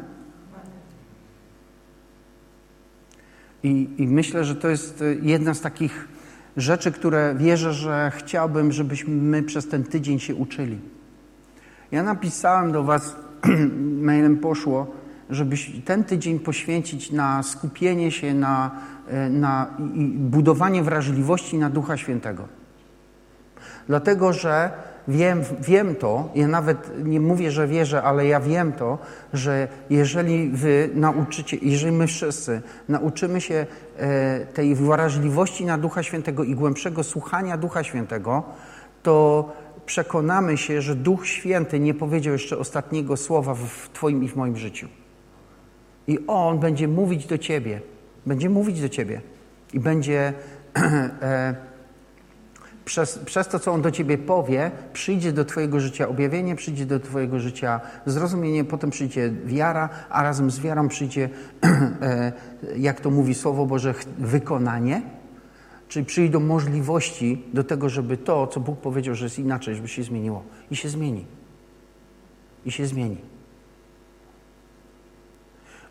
[3.62, 6.08] I, I, myślę, że to jest e, jedna z takich
[6.56, 10.78] rzeczy, które wierzę, że chciałbym, żebyśmy przez ten tydzień się uczyli.
[11.92, 13.16] Ja napisałem do Was,
[14.08, 14.86] mailem poszło,
[15.30, 18.70] żebyś ten tydzień poświęcić na skupienie się na,
[19.08, 19.66] e, na
[20.14, 22.48] budowanie wrażliwości na Ducha Świętego.
[23.86, 24.70] Dlatego, że
[25.08, 28.98] wiem, wiem to, ja nawet nie mówię, że wierzę, ale ja wiem to,
[29.32, 33.66] że jeżeli wy nauczycie, jeżeli my wszyscy nauczymy się
[33.98, 38.42] e, tej wrażliwości na Ducha Świętego i głębszego słuchania Ducha Świętego,
[39.02, 39.48] to
[39.86, 44.56] przekonamy się, że Duch Święty nie powiedział jeszcze ostatniego słowa w Twoim i w moim
[44.56, 44.88] życiu.
[46.06, 47.80] I On będzie mówić do Ciebie,
[48.26, 49.20] będzie mówić do Ciebie
[49.72, 50.32] i będzie
[51.22, 51.67] e,
[52.88, 57.00] przez, przez to, co On do Ciebie powie, przyjdzie do Twojego życia objawienie, przyjdzie do
[57.00, 61.28] Twojego życia zrozumienie, potem przyjdzie wiara, a razem z wiarą przyjdzie,
[62.02, 62.32] e,
[62.76, 65.02] jak to mówi Słowo Boże, wykonanie.
[65.88, 70.02] Czyli przyjdą możliwości do tego, żeby to, co Bóg powiedział, że jest inaczej, żeby się
[70.02, 70.42] zmieniło.
[70.70, 71.26] I się zmieni.
[72.64, 73.16] I się zmieni.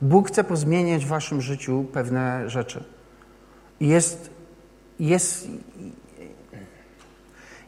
[0.01, 2.83] Bóg chce pozmieniać w waszym życiu pewne rzeczy.
[3.79, 4.29] Jest,
[4.99, 5.47] jest,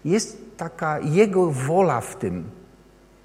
[0.06, 2.44] jest taka Jego wola w tym.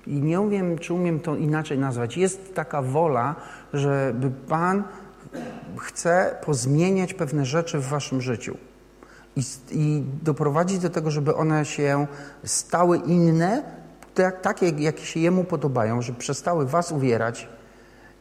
[0.07, 2.17] I nie wiem, czy umiem to inaczej nazwać.
[2.17, 3.35] Jest taka wola,
[3.73, 4.85] żeby Pan
[5.77, 8.57] chce pozmieniać pewne rzeczy w waszym życiu.
[9.37, 12.07] I, I doprowadzić do tego, żeby one się
[12.45, 13.63] stały inne,
[14.15, 17.49] tak, takie, jakie się Jemu podobają, żeby przestały was uwierać,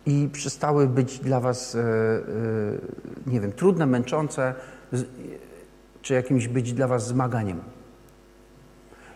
[0.06, 1.84] i przestały być dla Was, e, e,
[3.28, 4.54] nie wiem, trudne, męczące,
[6.02, 7.62] czy jakimś być dla Was zmaganiem.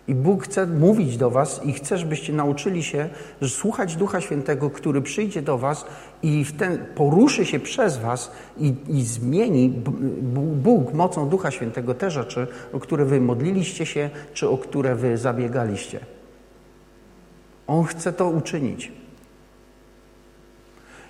[0.07, 3.09] I Bóg chce mówić do Was i chce, żebyście nauczyli się
[3.41, 5.85] że słuchać Ducha Świętego, który przyjdzie do Was
[6.23, 9.69] i w ten, poruszy się przez Was i, i zmieni
[10.55, 15.17] Bóg mocą Ducha Świętego te rzeczy, o które Wy modliliście się, czy o które Wy
[15.17, 15.99] zabiegaliście.
[17.67, 18.91] On chce to uczynić.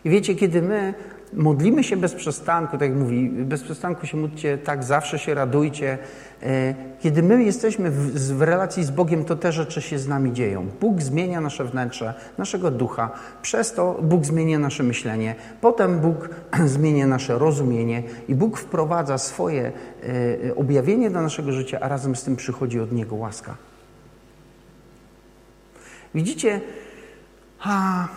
[0.06, 0.94] I wiecie, kiedy my
[1.34, 5.98] modlimy się bez przestanku, tak jak mówi, bez przestanku się módlcie, tak zawsze się radujcie.
[6.44, 10.34] E, kiedy my jesteśmy w, w, relacji z Bogiem, to te rzeczy się z nami
[10.34, 10.68] dzieją.
[10.82, 13.12] Bóg zmienia nasze wnętrze, naszego ducha,
[13.42, 16.30] przez to Bóg zmienia nasze myślenie, potem Bóg
[16.66, 19.72] zmienia nasze rozumienie i Bóg wprowadza swoje
[20.48, 23.56] e, objawienie do naszego życia, a razem z tym przychodzi od Niego łaska.
[26.16, 26.62] Widzicie,
[27.60, 28.08] a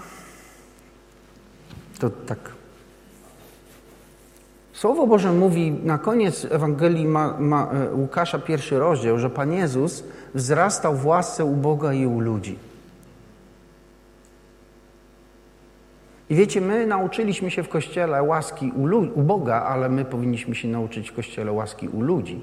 [1.99, 2.60] to tak.
[4.81, 10.05] Słowo Boże mówi na koniec Ewangelii ma, ma, e, Łukasza, pierwszy rozdział, że Pan Jezus
[10.35, 12.59] wzrastał w łasce u Boga i u ludzi.
[16.31, 20.69] I wiecie, my nauczyliśmy się w Kościele łaski u, u Boga, ale my powinniśmy się
[20.69, 22.41] nauczyć w Kościele łaski u ludzi.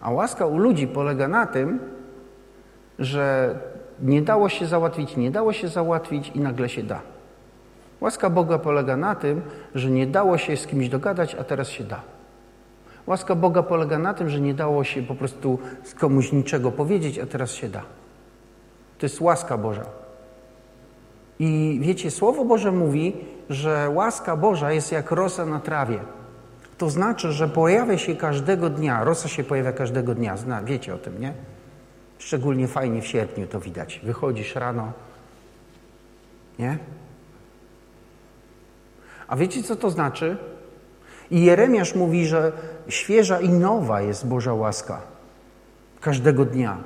[0.00, 1.78] A łaska u ludzi polega na tym,
[2.98, 3.54] że
[4.02, 7.09] nie dało się załatwić, nie dało się załatwić i nagle się da.
[8.00, 9.42] Łaska Boga polega na tym,
[9.74, 12.02] że nie dało się z kimś dogadać, a teraz się da.
[13.06, 17.18] Łaska Boga polega na tym, że nie dało się po prostu z komuś niczego powiedzieć,
[17.18, 17.82] a teraz się da.
[18.98, 19.84] To jest łaska Boża.
[21.38, 23.16] I wiecie, Słowo Boże mówi,
[23.50, 25.98] że łaska Boża jest jak rosa na trawie.
[26.78, 29.04] To znaczy, że pojawia się każdego dnia.
[29.04, 30.36] Rosa się pojawia każdego dnia.
[30.36, 31.34] Zna, wiecie o tym, nie?
[32.18, 34.00] Szczególnie fajnie w sierpniu to widać.
[34.04, 34.92] Wychodzisz rano,
[36.58, 36.78] nie?
[39.30, 40.36] A wiecie, co to znaczy?
[41.30, 42.52] I Jeremiasz mówi, że
[42.88, 45.00] świeża i nowa jest Boża łaska
[46.00, 46.76] każdego dnia.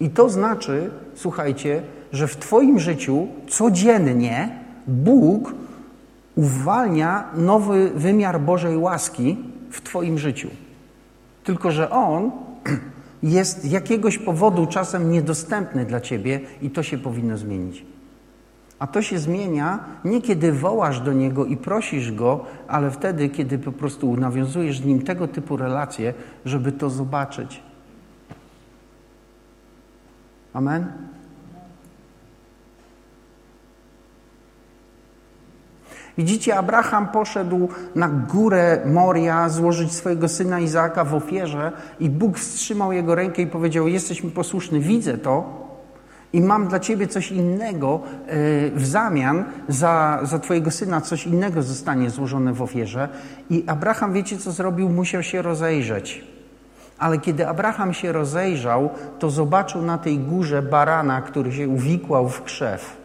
[0.00, 5.54] I to znaczy, słuchajcie, że w Twoim życiu codziennie Bóg
[6.34, 9.36] uwalnia nowy wymiar Bożej łaski
[9.70, 10.48] w Twoim życiu.
[11.44, 12.30] Tylko, że On
[13.22, 17.84] jest z jakiegoś powodu czasem niedostępny dla Ciebie i to się powinno zmienić.
[18.78, 23.58] A to się zmienia nie kiedy wołasz do Niego i prosisz Go, ale wtedy, kiedy
[23.58, 26.14] po prostu nawiązujesz z Nim tego typu relacje,
[26.44, 27.62] żeby to zobaczyć.
[30.52, 30.92] Amen?
[36.18, 42.92] Widzicie, Abraham poszedł na górę Moria złożyć swojego syna Izaaka w ofierze i Bóg wstrzymał
[42.92, 45.67] jego rękę i powiedział, jesteś mi posłuszny, widzę to,
[46.32, 48.30] i mam dla ciebie coś innego e,
[48.70, 53.08] w zamian za, za twojego syna, coś innego zostanie złożone w ofierze.
[53.50, 54.88] I Abraham, wiecie co zrobił?
[54.88, 56.24] Musiał się rozejrzeć.
[56.98, 62.42] Ale kiedy Abraham się rozejrzał, to zobaczył na tej górze barana, który się uwikłał w
[62.42, 62.96] krzew.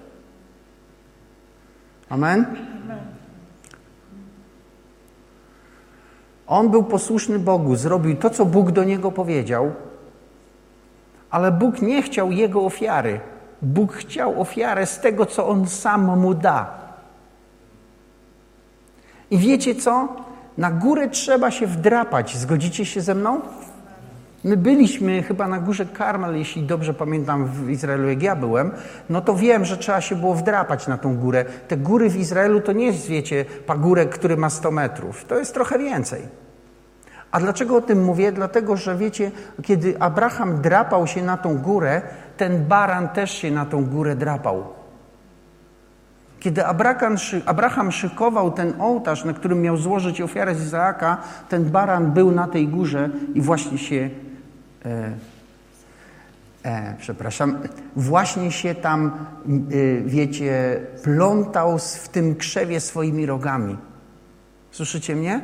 [2.09, 2.45] Amen?
[6.47, 9.71] On był posłuszny Bogu, zrobił to, co Bóg do niego powiedział,
[11.33, 13.19] ale Bóg nie chciał jego ofiary.
[13.61, 16.71] Bóg chciał ofiarę z tego, co on sam mu da.
[19.31, 20.07] I wiecie co?
[20.57, 22.37] Na górę trzeba się wdrapać.
[22.37, 23.41] Zgodzicie się ze mną?
[24.43, 28.71] My byliśmy chyba na górze Karmel, jeśli dobrze pamiętam, w Izraelu, jak ja byłem,
[29.09, 31.45] no to wiem, że trzeba się było wdrapać na tą górę.
[31.67, 35.25] Te góry w Izraelu to nie jest, wiecie, pagórek, który ma 100 metrów.
[35.25, 36.42] To jest trochę więcej.
[37.33, 38.31] A dlaczego o tym mówię?
[38.31, 39.31] Dlatego, że wiecie,
[39.63, 42.01] kiedy Abraham drapał się na tą górę,
[42.37, 44.63] ten baran też się na tą górę drapał.
[46.39, 46.65] Kiedy
[47.45, 51.17] Abraham szykował ten ołtarz, na którym miał złożyć ofiarę z Izaaka,
[51.49, 54.09] ten baran był na tej górze i właśnie się,
[54.85, 55.11] e,
[56.63, 57.57] e, przepraszam,
[57.95, 63.77] właśnie się tam, e, wiecie, plątał w tym krzewie swoimi rogami.
[64.71, 65.41] Słyszycie mnie?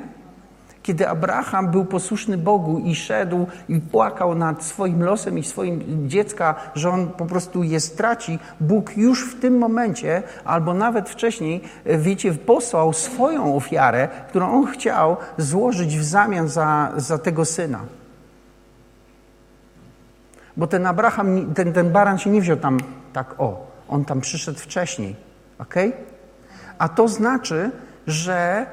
[0.89, 6.55] Kiedy Abraham był posłuszny Bogu i szedł i płakał nad swoim losem i swoim dziecka,
[6.75, 11.97] że on po prostu je straci, Bóg już w tym momencie, albo nawet wcześniej, e,
[11.97, 17.79] wiecie, posłał swoją ofiarę, którą on chciał złożyć w zamian za, za tego syna.
[20.57, 22.77] Bo ten Abraham, ten, ten baran się nie wziął tam
[23.13, 25.15] tak o, on tam przyszedł wcześniej.
[25.59, 25.75] ok?
[26.77, 27.71] A to znaczy,
[28.07, 28.65] że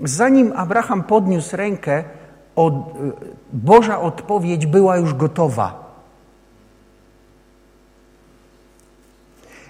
[0.00, 2.04] Zanim Abraham podniósł rękę,
[2.56, 2.74] od,
[3.52, 5.84] Boża odpowiedź była już gotowa.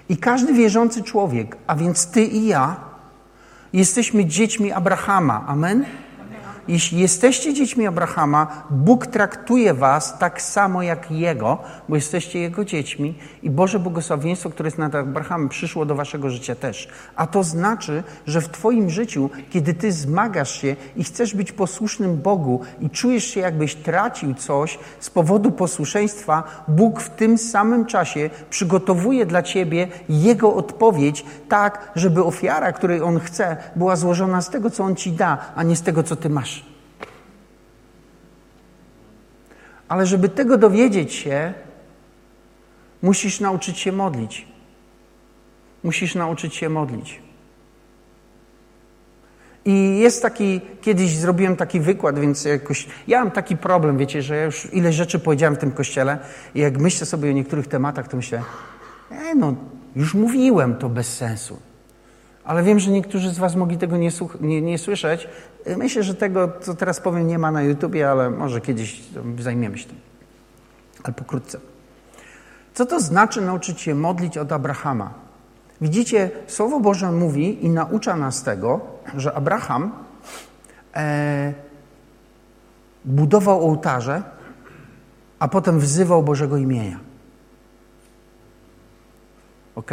[0.09, 2.77] I każdy wierzący człowiek, a więc ty i ja,
[3.73, 5.45] jesteśmy dziećmi Abrahama.
[5.47, 5.85] Amen?
[6.68, 13.14] Jeśli jesteście dziećmi Abrahama, Bóg traktuje was tak samo jak Jego, bo jesteście Jego dziećmi
[13.42, 16.88] i Boże błogosławieństwo, które jest nad Abrahamem, przyszło do waszego życia też.
[17.16, 22.16] A to znaczy, że w twoim życiu, kiedy ty zmagasz się i chcesz być posłusznym
[22.16, 28.31] Bogu i czujesz się jakbyś tracił coś z powodu posłuszeństwa, Bóg w tym samym czasie
[28.50, 34.70] przygotowuje dla ciebie Jego odpowiedź tak, żeby ofiara, której On chce, była złożona z tego,
[34.70, 36.54] co On ci da, a nie z tego, co ty masz.
[39.88, 41.55] Ale żeby tego dowiedzieć się,
[43.03, 44.47] musisz nauczyć się modlić.
[45.83, 47.23] Musisz nauczyć się modlić.
[49.64, 54.37] I jest taki, kiedyś zrobiłem taki wykład, więc jakoś, ja mam taki problem, wiecie, że
[54.37, 56.18] ja już ile rzeczy powiedziałem w tym kościele
[56.55, 58.42] i jak myślę sobie o niektórych tematach, to myślę,
[59.11, 59.55] e, no,
[59.97, 61.59] już mówiłem, to bez sensu.
[62.45, 65.29] Ale wiem, że niektórzy z Was mogli tego nie, nie, nie, słyszeć.
[65.77, 69.03] Myślę, że tego, co teraz powiem, nie ma na YouTubie, ale może kiedyś
[69.39, 69.99] zajmiemy się tym.
[71.03, 71.59] Ale pokrótce.
[72.75, 75.15] Co to znaczy nauczyć się modlić od Abrahama?
[75.81, 78.81] Widzicie, Słowo Boże mówi i naucza nas tego,
[79.17, 79.93] że Abraham
[80.97, 81.53] e,
[83.05, 84.23] budował ołtarze,
[85.39, 87.01] a potem wzywał Bożego imienia.
[89.75, 89.91] Ok?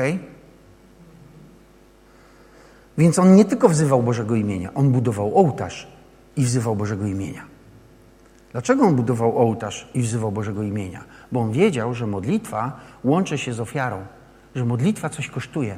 [2.98, 5.88] Więc on nie tylko wzywał Bożego imienia, on budował ołtarz
[6.36, 7.42] i wzywał Bożego imienia.
[8.52, 11.04] Dlaczego on budował ołtarz i wzywał Bożego imienia?
[11.32, 14.06] Bo on wiedział, że modlitwa łączy się z ofiarą,
[14.56, 15.78] że modlitwa coś kosztuje.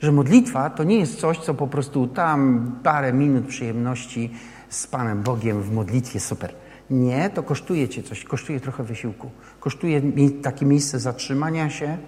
[0.00, 4.30] Że modlitwa to nie jest coś, co po prostu tam parę minut przyjemności
[4.68, 6.54] z Panem Bogiem w modlitwie, super.
[6.90, 9.30] Nie, to kosztuje cię coś, kosztuje trochę wysiłku.
[9.60, 10.02] Kosztuje
[10.42, 11.98] takie miejsce zatrzymania się,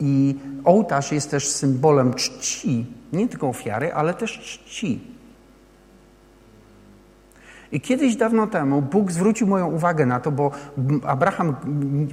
[0.00, 5.00] i ołtarz jest też symbolem czci, nie tylko ofiary, ale też czci.
[7.72, 10.50] I kiedyś dawno temu Bóg zwrócił moją uwagę na to, bo
[11.06, 11.56] Abraham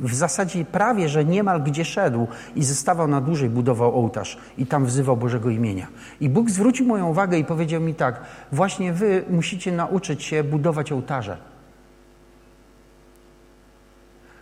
[0.02, 4.86] w zasadzie prawie, że niemal gdzie szedł i zostawał na dłużej, budował ołtarz i tam
[4.86, 5.88] wzywał Bożego imienia.
[6.22, 10.92] I Bóg zwrócił moją uwagę i powiedział mi tak, właśnie wy musicie nauczyć się budować
[10.92, 11.38] ołtarze.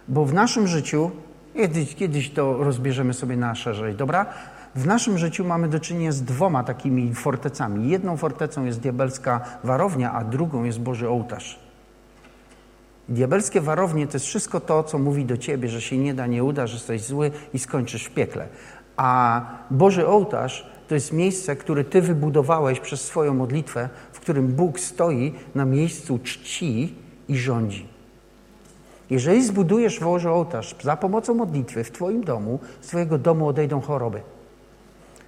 [0.07, 1.11] Bo w naszym życiu
[1.55, 4.25] Kiedyś, kiedyś to rozbierzemy sobie na szerzej, dobra?
[4.75, 7.89] W naszym życiu mamy do czynienia z dwoma takimi fortecami.
[7.89, 11.59] Jedną fortecą jest diabelska warownia, a drugą jest Boży ołtarz.
[13.09, 16.43] Diabelskie warownie to jest wszystko to, co mówi do ciebie, że się nie da, nie
[16.43, 18.47] uda, że jesteś zły i skończysz w piekle.
[18.97, 19.41] A
[19.71, 25.33] Boży ołtarz to jest miejsce, które ty wybudowałeś przez swoją modlitwę, w którym Bóg stoi
[25.55, 26.95] na miejscu czci
[27.27, 27.94] i rządzi.
[29.09, 34.21] Jeżeli zbudujesz Boży ołtarz za pomocą modlitwy w Twoim domu, z Twojego domu odejdą choroby.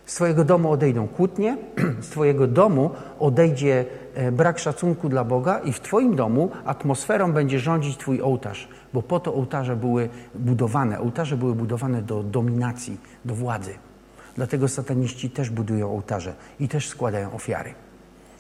[0.06, 1.58] Z Twojego domu odejdą kłótnie,
[2.02, 7.60] z Twojego domu odejdzie e, brak szacunku dla Boga i w Twoim domu atmosferą będzie
[7.60, 11.00] rządzić Twój ołtarz, bo po to ołtarze były budowane.
[11.00, 13.74] Ołtarze były budowane do dominacji, do władzy.
[14.36, 17.74] Dlatego sataniści też budują ołtarze i też składają ofiary.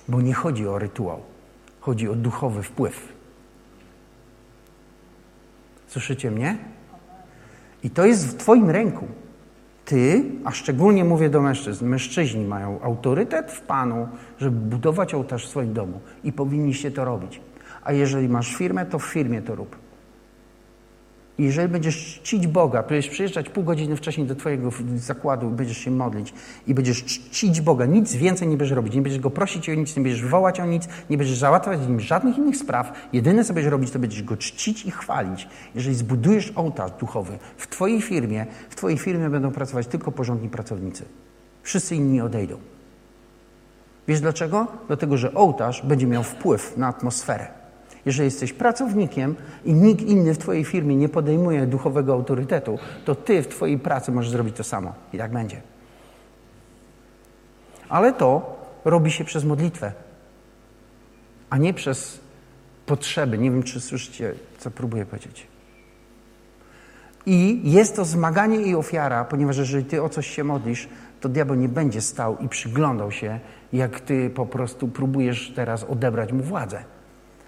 [0.07, 1.19] Bo nie chodzi o rytuał,
[1.79, 3.16] chodzi o duchowy wpływ.
[5.87, 6.57] Słyszycie mnie?
[7.83, 9.07] I to jest w Twoim ręku.
[9.85, 14.07] Ty, a szczególnie mówię do mężczyzn, mężczyźni mają autorytet w Panu,
[14.39, 17.41] żeby budować ołtarz w swoim domu i powinniście to robić.
[17.83, 19.86] A jeżeli masz firmę, to w firmie to rób.
[21.39, 25.91] I jeżeli będziesz czcić Boga, będziesz przyjeżdżać pół godziny wcześniej do Twojego zakładu, będziesz się
[25.91, 26.33] modlić
[26.67, 29.97] i będziesz czcić Boga, nic więcej nie będziesz robić, nie będziesz Go prosić o nic,
[29.97, 32.91] nie będziesz wołać o nic, nie będziesz załatwiać nim żadnych innych spraw.
[33.13, 35.47] Jedyne, co będziesz robić, to będziesz Go czcić i chwalić.
[35.75, 41.05] Jeżeli zbudujesz ołtarz duchowy w Twojej firmie, w Twojej firmie będą pracować tylko porządni pracownicy.
[41.63, 42.57] Wszyscy inni odejdą.
[44.07, 44.67] Wiesz dlaczego?
[44.87, 47.56] Dlatego, że ołtarz będzie miał wpływ na atmosferę.
[48.07, 49.35] Jeżeli jesteś pracownikiem
[49.65, 54.11] i nikt inny w Twojej firmie nie podejmuje duchowego autorytetu, to Ty w Twojej pracy
[54.11, 54.93] możesz zrobić to samo.
[55.13, 55.61] I tak będzie.
[57.89, 59.91] Ale to robi się przez modlitwę,
[61.49, 62.19] a nie przez
[62.85, 63.37] potrzeby.
[63.37, 65.47] Nie wiem, czy słyszycie, co próbuję powiedzieć.
[67.25, 70.89] I jest to zmaganie i ofiara, ponieważ jeżeli Ty o coś się modlisz,
[71.21, 73.39] to diabeł nie będzie stał i przyglądał się,
[73.73, 76.96] jak Ty po prostu próbujesz teraz odebrać mu władzę.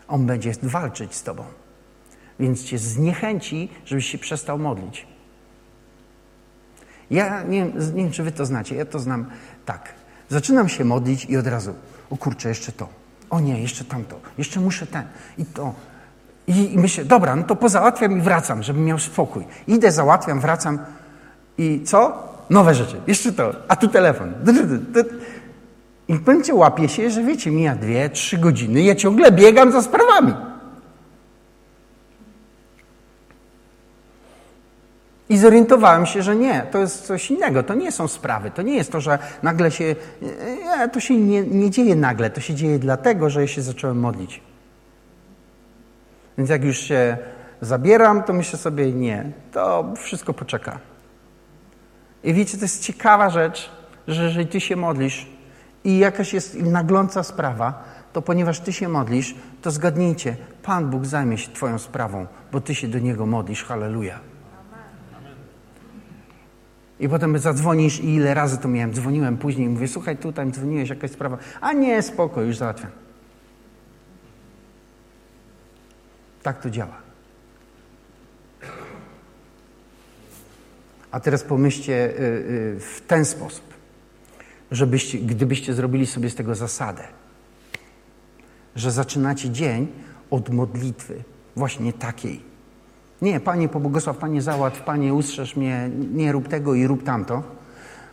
[0.09, 1.43] On będzie walczyć z tobą.
[2.39, 5.07] Więc cię zniechęci, żebyś się przestał modlić.
[7.11, 9.25] Ja nie, nie wiem, czy wy to znacie, ja to znam
[9.65, 9.89] tak.
[10.29, 11.73] Zaczynam się modlić i od razu,
[12.09, 12.87] o kurczę, jeszcze to.
[13.29, 14.19] O nie, jeszcze tamto.
[14.37, 15.03] Jeszcze muszę ten
[15.37, 15.73] i to.
[16.47, 19.45] I, I myślę, dobra, no to pozałatwiam i wracam, żebym miał spokój.
[19.67, 20.79] Idę, załatwiam, wracam
[21.57, 22.29] i co?
[22.49, 23.01] Nowe rzeczy.
[23.07, 23.53] Jeszcze to.
[23.67, 24.33] A tu telefon.
[26.09, 29.81] I w pewnym łapie się, że wiecie, mija dwie, trzy godziny, ja ciągle biegam za
[29.81, 30.33] sprawami.
[35.29, 38.75] I zorientowałem się, że nie, to jest coś innego, to nie są sprawy, to nie
[38.75, 42.79] jest to, że nagle się, nie, to się nie, nie dzieje nagle, to się dzieje
[42.79, 44.41] dlatego, że ja się zacząłem modlić.
[46.37, 47.17] Więc jak już się
[47.61, 50.79] zabieram, to myślę sobie, nie, to wszystko poczeka.
[52.23, 53.69] I wiecie, to jest ciekawa rzecz,
[54.07, 55.38] że jeżeli ty się modlisz,
[55.83, 61.37] i jakaś jest nagląca sprawa, to ponieważ Ty się modlisz, to zgadnijcie, Pan Bóg zajmie
[61.37, 63.63] się Twoją sprawą, bo Ty się do Niego modlisz.
[63.63, 64.19] Halleluja.
[66.99, 68.93] I potem zadzwonisz i ile razy to miałem.
[68.93, 71.37] Dzwoniłem później i mówię, słuchaj, tutaj dzwoniłeś, jakaś sprawa.
[71.61, 72.91] A nie, spoko, już załatwiam.
[76.43, 76.97] Tak to działa.
[81.11, 83.78] A teraz pomyślcie y, y, w ten sposób
[84.71, 87.03] żebyście, gdybyście zrobili sobie z tego zasadę,
[88.75, 89.87] że zaczynacie dzień
[90.31, 91.23] od modlitwy,
[91.55, 92.41] właśnie takiej.
[93.21, 97.43] Nie, Panie pobłogosław, Panie załatw, Panie ustrzeż mnie, nie rób tego i rób tamto,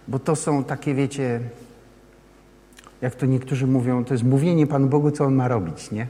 [0.09, 1.41] bo to są takie, wiecie,
[3.01, 6.07] jak to niektórzy mówią, to jest mówienie Panu Bogu, co On ma robić, nie?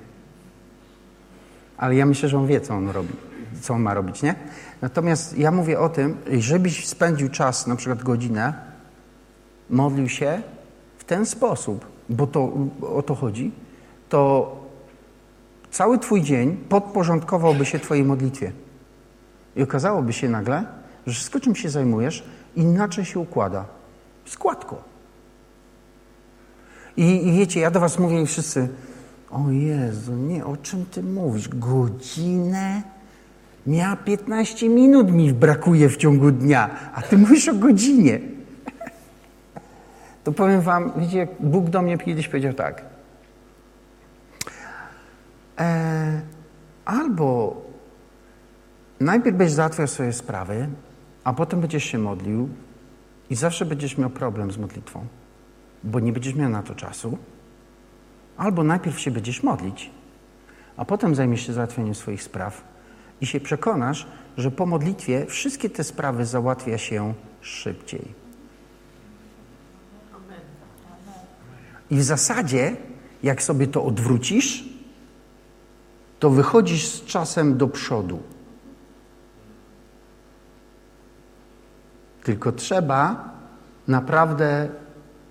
[1.77, 3.15] Ale ja myślę, że On wie, co On robi,
[3.61, 4.35] co On ma robić, nie?
[4.83, 8.66] Natomiast ja mówię o tym, żebyś spędził czas, na przykład godzinę,
[9.71, 10.43] modlił się
[10.99, 12.53] w ten sposób, bo to
[12.83, 13.53] o to chodzi,
[14.09, 14.53] to
[15.71, 18.53] cały Twój dzień podporządkowałby się Twojej modlitwie.
[19.57, 20.65] I okazałoby się nagle,
[21.07, 22.25] że wszystko, czym się zajmujesz,
[22.57, 23.65] inaczej się układa.
[24.25, 24.83] Składko.
[26.97, 28.69] I, I wiecie, ja do Was mówię i wszyscy,
[29.31, 31.49] o Jezu, nie, o czym Ty mówisz?
[31.49, 32.83] Godzinę?
[33.67, 38.21] Miała 15 minut mi brakuje w ciągu dnia, a Ty mówisz o godzinie
[40.27, 42.85] to powiem wam, widzicie, Bóg do mnie kiedyś powiedział tak.
[45.59, 46.21] E,
[46.85, 47.57] albo
[49.01, 50.69] najpierw będziesz załatwiał swoje sprawy,
[51.25, 52.49] a potem będziesz się modlił
[53.31, 55.07] i zawsze będziesz miał problem z modlitwą,
[55.85, 57.19] bo nie będziesz miał na to czasu.
[58.37, 59.91] Albo najpierw się będziesz modlić,
[60.77, 62.65] a potem zajmiesz się załatwianiem swoich spraw
[63.21, 64.07] i się przekonasz,
[64.37, 68.26] że po modlitwie wszystkie te sprawy załatwia się szybciej.
[71.91, 72.77] I w zasadzie,
[73.23, 74.65] jak sobie to odwrócisz,
[76.19, 78.19] to wychodzisz z czasem do przodu.
[82.25, 83.31] Tylko trzeba
[83.89, 84.69] naprawdę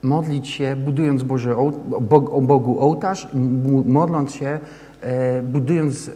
[0.04, 1.58] modlić się, budując Boże,
[2.32, 3.28] o Bogu ołtarz,
[3.86, 4.60] modląc się,
[5.02, 6.14] e, budując e,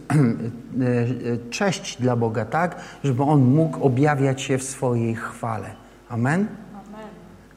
[1.50, 5.70] cześć dla Boga, tak, żeby On mógł objawiać się w swojej chwale.
[6.10, 6.48] Amen?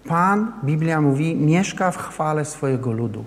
[0.07, 3.25] Pan, Biblia mówi, mieszka w chwale swojego ludu.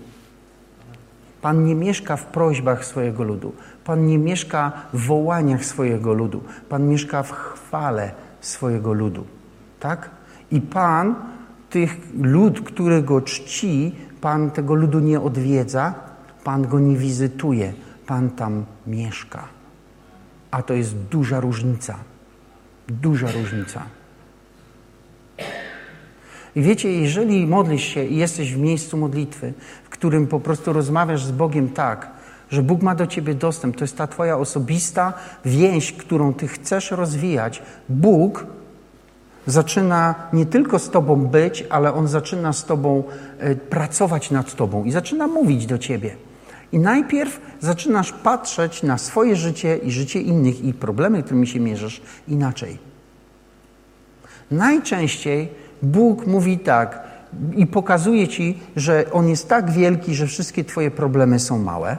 [1.42, 3.54] Pan nie mieszka w prośbach swojego ludu.
[3.84, 6.44] Pan nie mieszka w wołaniach swojego ludu.
[6.70, 8.12] Pan mieszka w chwale
[8.42, 9.26] swojego ludu.
[9.80, 10.10] Tak?
[10.52, 11.16] I Pan
[11.70, 15.94] tych lud, który go czci, Pan tego ludu nie odwiedza,
[16.44, 17.74] Pan go nie wizytuje,
[18.08, 19.48] Pan tam mieszka.
[20.52, 21.96] A to jest duża różnica.
[22.88, 23.84] Duża różnica.
[26.56, 29.54] I wiecie, jeżeli modlisz się i jesteś w miejscu modlitwy,
[29.84, 32.12] w którym po prostu rozmawiasz z Bogiem tak,
[32.50, 35.14] że Bóg ma do ciebie dostęp, to jest ta twoja osobista
[35.46, 38.46] więź, którą ty chcesz rozwijać, Bóg
[39.48, 43.04] zaczyna nie tylko z tobą być, ale on zaczyna z tobą
[43.40, 46.16] e, pracować nad tobą i zaczyna mówić do ciebie.
[46.72, 52.02] I najpierw zaczynasz patrzeć na swoje życie i życie innych i problemy, którymi się mierzysz,
[52.28, 52.78] inaczej.
[54.52, 55.50] Najczęściej
[55.86, 57.04] Bóg mówi tak
[57.56, 61.98] i pokazuje ci, że On jest tak wielki, że wszystkie Twoje problemy są małe.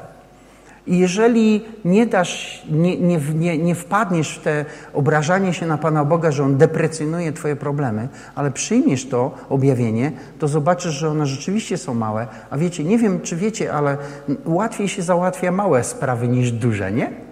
[0.87, 4.65] I jeżeli nie, dasz, nie, nie, nie, nie wpadniesz w te
[4.95, 10.49] obrażanie się na Pana Boga, że On deprecjonuje Twoje problemy, ale przyjmiesz to objawienie, to
[10.49, 12.27] zobaczysz, że one rzeczywiście są małe.
[12.51, 13.97] A wiecie, nie wiem, czy wiecie, ale
[14.45, 17.26] łatwiej się załatwia małe sprawy niż duże, nie?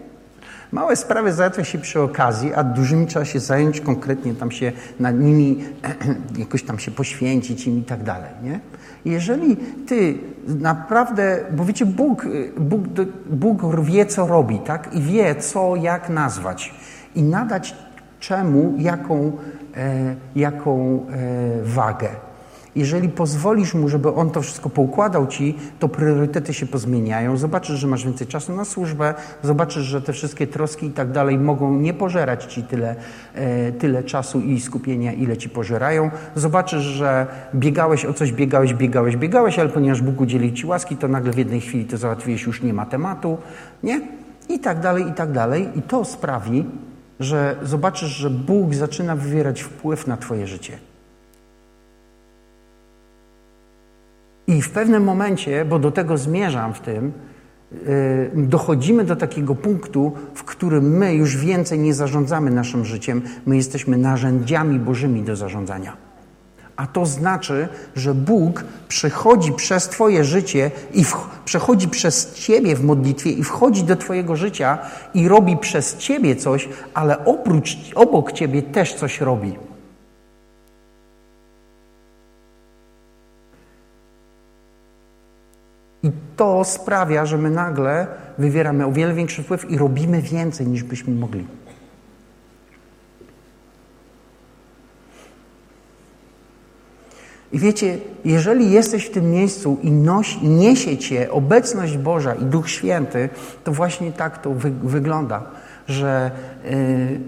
[0.75, 5.19] Małe sprawy załatwia się przy okazji, a dużymi trzeba się zająć konkretnie, tam się nad
[5.19, 5.65] nimi
[6.39, 8.61] jakoś tam się poświęcić im i tak dalej, nie?
[9.05, 9.57] Jeżeli
[9.87, 12.27] ty naprawdę, bo wiecie, Bóg,
[12.59, 12.83] Bóg,
[13.31, 14.95] Bóg wie, co robi, tak?
[14.95, 16.75] I wie, co, jak nazwać.
[17.15, 17.75] I nadać
[18.21, 19.33] czemu, jaką,
[19.77, 22.09] e, jaką e, wagę.
[22.77, 27.37] Jeżeli pozwolisz mu, żeby on to wszystko poukładał ci, to priorytety się pozmieniają.
[27.37, 31.39] Zobaczysz, że masz więcej czasu na służbę, zobaczysz, że te wszystkie troski i tak dalej
[31.39, 32.97] mogą nie pożerać ci tyle,
[33.35, 36.11] e, tyle czasu i skupienia, ile ci pożerają.
[36.35, 41.09] Zobaczysz, że biegałeś o coś, biegałeś, biegałeś, biegałeś, ale ponieważ Bóg udzielił ci łaski, to
[41.09, 43.39] nagle w jednej chwili to załatwiłeś, już nie ma tematu,
[43.83, 44.01] nie?
[44.49, 45.69] I tak dalej, i tak dalej.
[45.75, 46.65] I to sprawi,
[47.21, 50.79] że zobaczysz, że Bóg zaczyna wywierać wpływ na twoje życie.
[54.47, 57.13] I w pewnym momencie, bo do tego zmierzam w tym,
[57.73, 63.57] y, dochodzimy do takiego punktu, w którym my już więcej nie zarządzamy naszym życiem, my
[63.57, 65.97] jesteśmy narzędziami Bożymi do zarządzania.
[66.77, 71.15] A to znaczy, że Bóg przechodzi przez Twoje życie i w,
[71.45, 74.79] przechodzi przez Ciebie w modlitwie i wchodzi do Twojego życia
[75.15, 79.53] i robi przez Ciebie coś, ale oprócz, obok Ciebie też coś robi.
[86.05, 88.07] I to sprawia, że my nagle
[88.39, 91.47] wywieramy o wiele większy wpływ i robimy więcej niż byśmy mogli.
[97.53, 102.71] I wiecie, jeżeli jesteś w tym miejscu i nosi, niesie cię obecność Boża i Duch
[102.71, 103.29] Święty,
[103.65, 105.43] to właśnie tak to wy, wygląda,
[105.89, 106.31] że,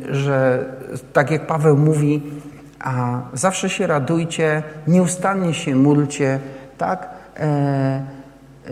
[0.07, 0.65] yy, że
[1.13, 2.23] tak jak Paweł mówi,
[2.81, 6.41] a zawsze się radujcie, nieustannie się módlcie,
[6.79, 7.09] tak?
[7.39, 8.16] Yy,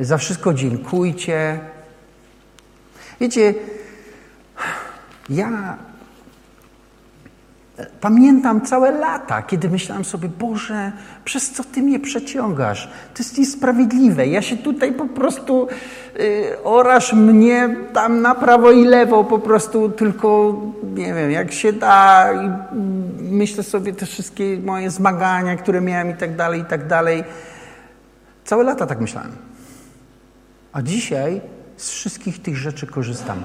[0.00, 1.60] za wszystko dziękujcie.
[3.20, 3.54] Wiecie,
[5.28, 5.78] ja
[8.00, 10.92] pamiętam całe lata, kiedy myślałem sobie, Boże,
[11.24, 12.88] przez co Ty mnie przeciągasz?
[13.14, 14.26] To jest niesprawiedliwe.
[14.26, 15.68] Ja się tutaj po prostu
[17.12, 20.60] y, mnie tam na prawo i lewo, po prostu tylko,
[20.94, 22.32] nie wiem, jak się da.
[22.32, 22.50] I
[23.20, 27.24] myślę sobie te wszystkie moje zmagania, które miałem i tak dalej, i tak dalej.
[28.44, 29.53] Całe lata tak myślałem.
[30.74, 31.40] A dzisiaj
[31.76, 33.44] z wszystkich tych rzeczy korzystam.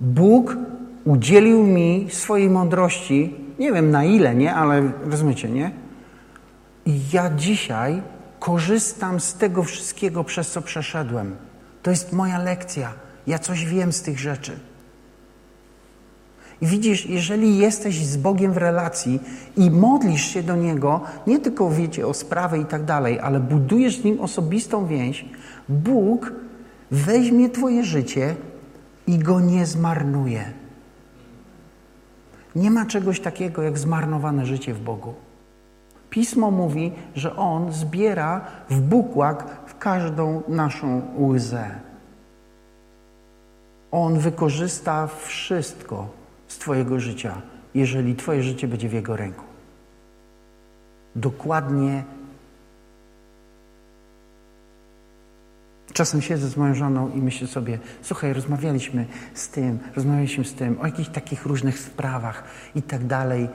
[0.00, 0.56] Bóg
[1.04, 5.70] udzielił mi swojej mądrości, nie wiem na ile, nie, ale rozumiecie, nie?
[6.86, 8.02] I ja dzisiaj
[8.40, 11.36] korzystam z tego wszystkiego, przez co przeszedłem.
[11.82, 12.92] To jest moja lekcja.
[13.26, 14.71] Ja coś wiem z tych rzeczy.
[16.62, 19.20] I widzisz, jeżeli jesteś z Bogiem w relacji
[19.56, 24.00] i modlisz się do Niego, nie tylko wiecie o sprawę i tak dalej, ale budujesz
[24.00, 25.24] z Nim osobistą więź,
[25.68, 26.32] Bóg
[26.90, 28.34] weźmie Twoje życie
[29.06, 30.44] i go nie zmarnuje.
[32.56, 35.14] Nie ma czegoś takiego jak zmarnowane życie w Bogu.
[36.10, 38.40] Pismo mówi, że On zbiera
[38.70, 41.70] w bukłak w każdą naszą łzę.
[43.90, 46.21] On wykorzysta wszystko
[46.52, 47.42] z Twojego życia,
[47.74, 49.44] jeżeli Twoje życie będzie w Jego ręku.
[51.16, 52.04] Dokładnie.
[55.92, 60.80] Czasem siedzę z moją żoną i myślę sobie, słuchaj, rozmawialiśmy z tym, rozmawialiśmy z tym,
[60.80, 62.44] o jakichś takich różnych sprawach
[62.74, 63.48] i tak dalej.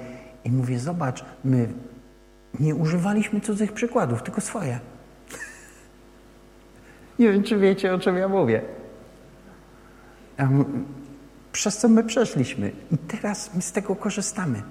[0.46, 1.70] I mówię, zobacz, my
[2.60, 4.80] nie używaliśmy cudzych przykładów, tylko swoje.
[7.20, 8.62] nie wiem, czy wiecie, o czym ja mówię.
[11.58, 14.62] Przez co my przeszliśmy i teraz my z tego korzystamy.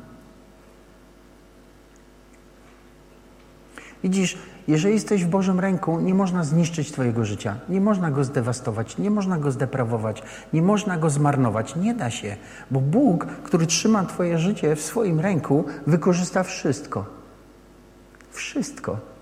[4.03, 8.99] Widzisz, jeżeli jesteś w Bożym ręku, nie można zniszczyć Twojego życia, nie można go zdewastować,
[8.99, 10.23] nie można go zdeprawować,
[10.53, 11.77] nie można go zmarnować.
[11.77, 12.37] Nie da się,
[12.71, 17.05] bo Bóg, który trzyma Twoje życie w swoim ręku, wykorzysta wszystko.
[18.31, 19.16] Wszystko.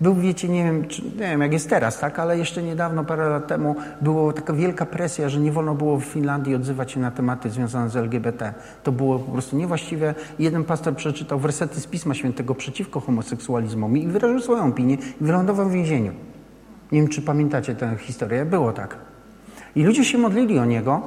[0.00, 3.28] Był, wiecie, nie wiem, czy, nie wiem jak jest teraz, tak, ale jeszcze niedawno, parę
[3.28, 7.10] lat temu, była taka wielka presja, że nie wolno było w Finlandii odzywać się na
[7.10, 8.54] tematy związane z LGBT.
[8.82, 10.14] To było po prostu niewłaściwe.
[10.38, 15.68] Jeden pastor przeczytał wersety z Pisma Świętego przeciwko homoseksualizmowi i wyraził swoją opinię i wylądował
[15.68, 16.12] w więzieniu.
[16.92, 18.44] Nie wiem, czy pamiętacie tę historię.
[18.44, 18.96] Było tak.
[19.76, 21.02] I ludzie się modlili o niego,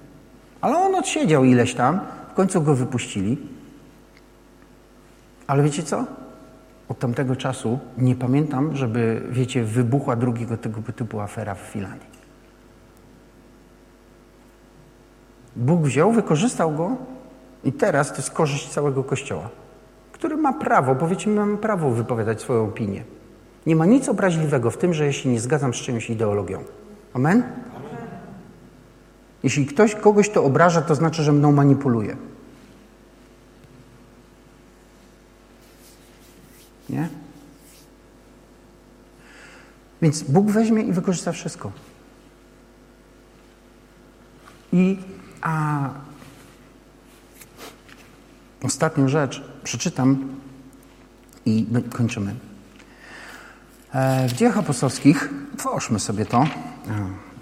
[0.60, 2.00] ale on odsiedział ileś tam,
[2.30, 3.38] w końcu go wypuścili.
[5.46, 6.25] Ale wiecie co?
[6.88, 12.16] Od tamtego czasu nie pamiętam, żeby, wiecie, wybuchła drugiego tego typu afera w Finlandii.
[15.56, 16.96] Bóg wziął, wykorzystał go
[17.64, 19.48] i teraz to jest korzyść całego Kościoła,
[20.12, 23.04] który ma prawo, bo wiecie, my mamy prawo wypowiadać swoją opinię.
[23.66, 26.64] Nie ma nic obraźliwego w tym, że ja się nie zgadzam z czyjąś ideologią.
[27.14, 27.42] Amen?
[29.42, 32.16] Jeśli ktoś kogoś to obraża, to znaczy, że mną manipuluje.
[36.90, 37.08] Nie?
[40.02, 41.72] Więc Bóg weźmie i wykorzysta wszystko.
[44.72, 44.98] I
[45.40, 45.90] a
[48.62, 50.36] ostatnią rzecz przeczytam
[51.46, 52.34] i kończymy.
[53.92, 56.44] E, w dziejach apostolskich, tworzmy sobie to.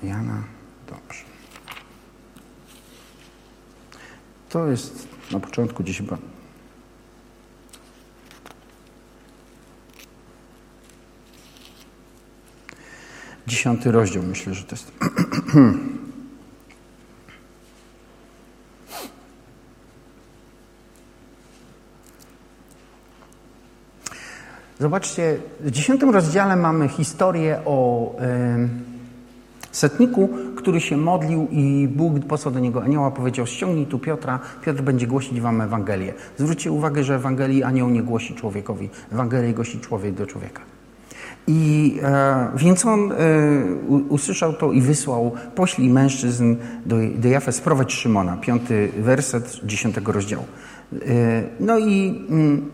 [0.02, 0.42] Jana,
[0.86, 1.24] dobrze.
[4.48, 6.18] To jest na początku gdzieś chyba
[13.46, 14.92] Dziesiąty rozdział, myślę, że to jest.
[24.80, 28.10] Zobaczcie, w dziesiątym rozdziale mamy historię o
[29.72, 34.82] setniku, który się modlił i Bóg posłał do niego anioła, powiedział ściągnij tu Piotra, Piotr
[34.82, 36.14] będzie głosić wam Ewangelię.
[36.38, 40.73] Zwróćcie uwagę, że Ewangelii anioł nie głosi człowiekowi, Ewangelię głosi człowiek do człowieka.
[41.46, 43.16] I e, więc on e,
[44.08, 50.44] usłyszał to i wysłał, poślij mężczyzn do, do Jafy, sprowadź Szymona, piąty werset dziesiątego rozdziału.
[50.92, 50.96] E,
[51.60, 52.70] no i mm,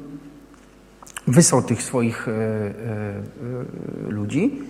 [1.26, 2.72] wysłał tych swoich e, e,
[4.08, 4.62] ludzi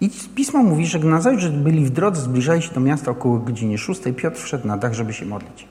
[0.00, 4.12] i pismo mówi, że nazajutrz byli w drodze, zbliżali się do miasta około godziny szóstej.
[4.12, 5.68] Piotr wszedł na dach, żeby się modlić.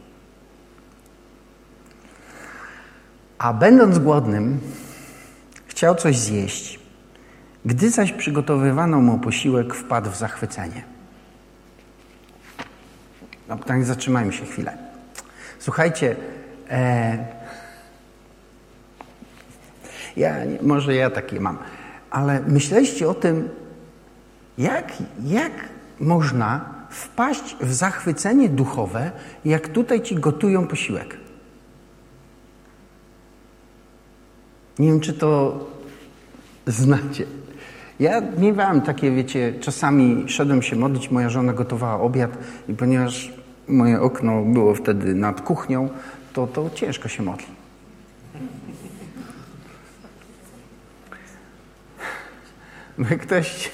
[3.38, 4.59] A będąc głodnym,
[5.68, 6.83] chciał coś zjeść.
[7.66, 10.84] Gdy zaś przygotowywano mu posiłek, wpadł w zachwycenie.
[13.49, 14.78] No, tak zatrzymajmy się chwilę.
[15.59, 16.16] Słuchajcie,
[16.70, 17.18] e,
[20.18, 21.57] ja, może ja takie mam,
[22.09, 23.49] ale myśleliście o tym,
[24.57, 24.93] jak,
[25.24, 25.51] jak
[25.99, 29.11] można wpaść w zachwycenie duchowe,
[29.45, 31.18] jak tutaj ci gotują posiłek.
[34.80, 35.59] Nie wiem, czy to
[36.68, 37.26] znacie.
[38.04, 42.38] Ja miewałem takie, wiecie, czasami szedłem się modlić, moja żona gotowała obiad
[42.70, 43.34] i ponieważ
[43.68, 45.89] moje okno było wtedy nad kuchnią,
[46.34, 47.45] to, to ciężko się modli.
[53.24, 53.72] Ktoś,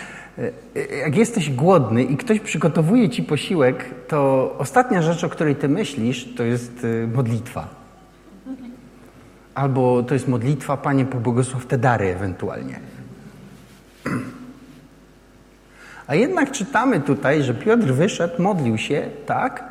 [1.04, 6.34] jak jesteś głodny i ktoś przygotowuje ci posiłek, to ostatnia rzecz, o której ty myślisz,
[6.36, 7.68] to jest y, modlitwa.
[9.54, 12.99] Albo to jest modlitwa, Panie, pobłogosław te dary ewentualnie.
[16.10, 19.64] A jednak czytamy tutaj, że Piotr wyszedł, modlił się, tak?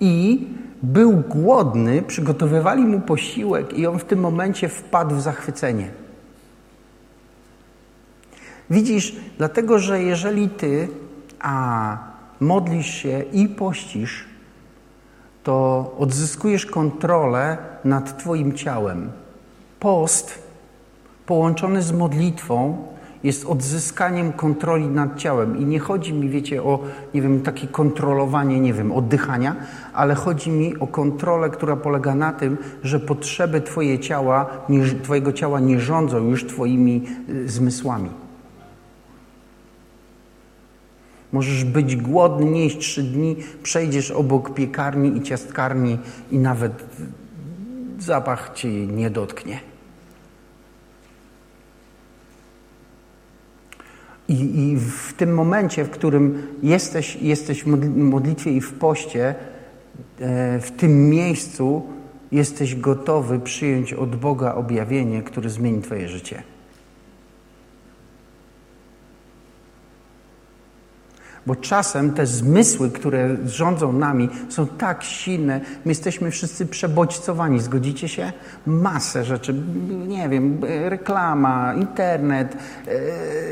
[0.00, 0.46] I
[0.82, 5.88] był głodny, przygotowywali mu posiłek i on w tym momencie wpadł w zachwycenie.
[8.70, 10.88] Widzisz, dlatego że jeżeli ty
[11.40, 11.98] a
[12.40, 14.24] modlisz się i pościsz,
[15.44, 19.10] to odzyskujesz kontrolę nad Twoim ciałem.
[19.80, 20.38] Post
[21.26, 22.86] połączony z modlitwą
[23.26, 25.58] jest odzyskaniem kontroli nad ciałem.
[25.58, 26.78] I nie chodzi mi, wiecie, o,
[27.14, 29.56] nie wiem, takie kontrolowanie, nie wiem, oddychania,
[29.92, 35.32] ale chodzi mi o kontrolę, która polega na tym, że potrzeby twoje ciała, nie, Twojego
[35.32, 38.10] ciała nie rządzą już Twoimi y, zmysłami.
[41.32, 45.98] Możesz być głodny, nie jeść trzy dni, przejdziesz obok piekarni i ciastkarni
[46.30, 46.84] i nawet
[47.98, 49.75] zapach Cię nie dotknie.
[54.28, 57.66] I, I, w tym momencie, w którym jesteś, jesteś w
[57.96, 59.34] modlitwie i w poście,
[60.20, 61.82] e, w tym miejscu
[62.32, 66.42] jesteś gotowy przyjąć od Boga objawienie, które zmieni Twoje życie.
[71.46, 77.60] Bo czasem te zmysły, które rządzą nami, są tak silne, my jesteśmy wszyscy przebodźcowani.
[77.60, 78.32] Zgodzicie się?
[78.66, 79.54] Masę rzeczy,
[80.08, 82.56] nie wiem, reklama, internet,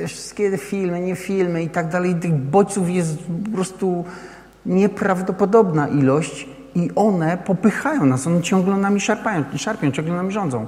[0.02, 2.14] e, wszystkie filmy, nie filmy i tak dalej.
[2.14, 4.04] Tych bodźców jest po prostu
[4.66, 10.66] nieprawdopodobna ilość i one popychają nas, one ciągle nami szarpają, szarpią, ciągle nami rządzą.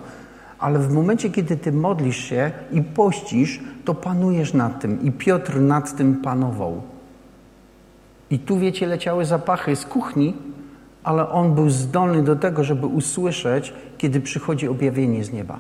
[0.59, 5.03] Ale w momencie, kiedy ty modlisz się i pościsz, to panujesz nad tym.
[5.03, 6.83] I Piotr nad tym panował.
[8.31, 10.35] I tu, wiecie, leciały zapachy z kuchni,
[11.05, 15.59] ale on był zdolny do tego, żeby usłyszeć, kiedy przychodzi objawienie z nieba.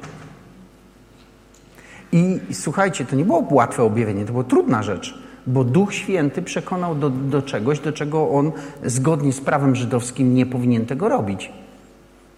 [2.12, 6.94] I słuchajcie, to nie było łatwe objawienie, to była trudna rzecz, bo Duch Święty przekonał
[6.94, 8.52] do, do czegoś, do czego on
[8.84, 11.52] zgodnie z prawem żydowskim nie powinien tego robić.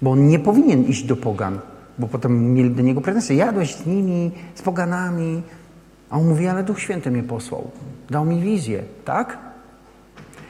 [0.02, 1.58] Bo on nie powinien iść do pogan,
[1.98, 3.36] bo potem mieli do niego pretensje.
[3.36, 5.42] Jadłeś z nimi, z poganami.
[6.10, 7.70] A on mówi, ale Duch Święty mnie posłał.
[8.10, 9.38] Dał mi wizję, tak?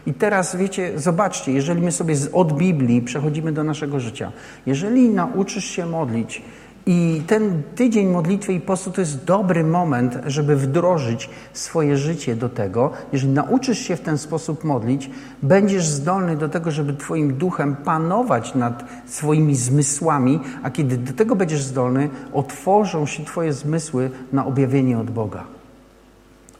[0.09, 4.32] I teraz, wiecie, zobaczcie, jeżeli my sobie od Biblii przechodzimy do naszego życia,
[4.66, 6.42] jeżeli nauczysz się modlić
[6.86, 12.48] i ten tydzień modlitwy i postu to jest dobry moment, żeby wdrożyć swoje życie do
[12.48, 15.11] tego, jeżeli nauczysz się w ten sposób modlić,
[15.42, 21.36] będziesz zdolny do tego, żeby Twoim duchem panować nad swoimi zmysłami, a kiedy do tego
[21.36, 25.57] będziesz zdolny, otworzą się Twoje zmysły na objawienie od Boga.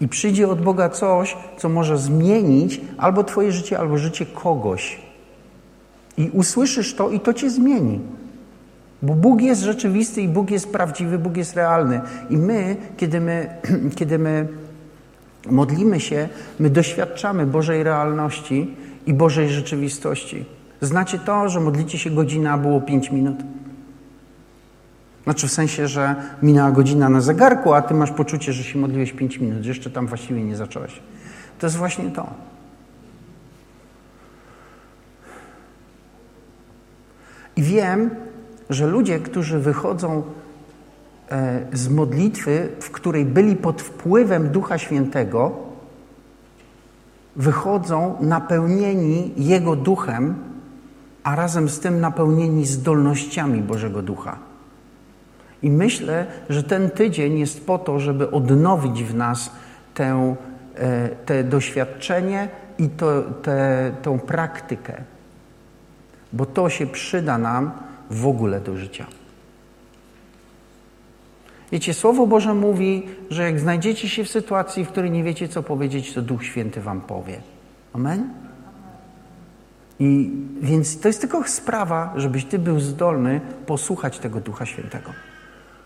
[0.01, 4.99] I przyjdzie od Boga coś, co może zmienić albo Twoje życie, albo życie kogoś.
[6.17, 8.01] I usłyszysz to i to Cię zmieni.
[9.03, 12.01] Bo Bóg jest rzeczywisty i Bóg jest prawdziwy, Bóg jest realny.
[12.31, 13.57] I my, kiedy my,
[13.97, 14.49] kiedy my
[15.51, 16.29] modlimy się,
[16.59, 18.75] my doświadczamy Bożej realności
[19.07, 20.45] i Bożej rzeczywistości.
[20.81, 23.37] Znacie to, że modlicie się godzina, a było pięć minut?
[25.29, 29.13] Znaczy w sensie, że minęła godzina na zegarku, a ty masz poczucie, że się modliłeś
[29.13, 31.03] 5 minut, jeszcze tam właściwie nie zacząłeś.
[31.59, 32.27] To jest właśnie to.
[37.57, 38.11] I wiem,
[38.71, 40.23] że ludzie, którzy wychodzą
[41.31, 45.57] e, z modlitwy, w której byli pod wpływem Ducha Świętego,
[47.37, 50.35] wychodzą napełnieni Jego duchem,
[51.25, 54.48] a razem z tym napełnieni zdolnościami Bożego Ducha.
[55.63, 59.51] I myślę, że ten tydzień jest po to, żeby odnowić w nas
[59.95, 60.37] tę,
[60.75, 62.49] e, te doświadczenie
[62.79, 65.03] i to, te, tą praktykę,
[66.33, 67.71] bo to się przyda nam
[68.11, 69.07] w ogóle do życia.
[71.73, 75.63] Wiecie, Słowo Boże mówi, że jak znajdziecie się w sytuacji, w której nie wiecie, co
[75.63, 77.41] powiedzieć, to Duch Święty wam powie.
[77.93, 78.31] Amen?
[80.01, 80.31] I
[80.61, 85.11] więc to jest tylko sprawa, żebyś ty był zdolny posłuchać tego Ducha Świętego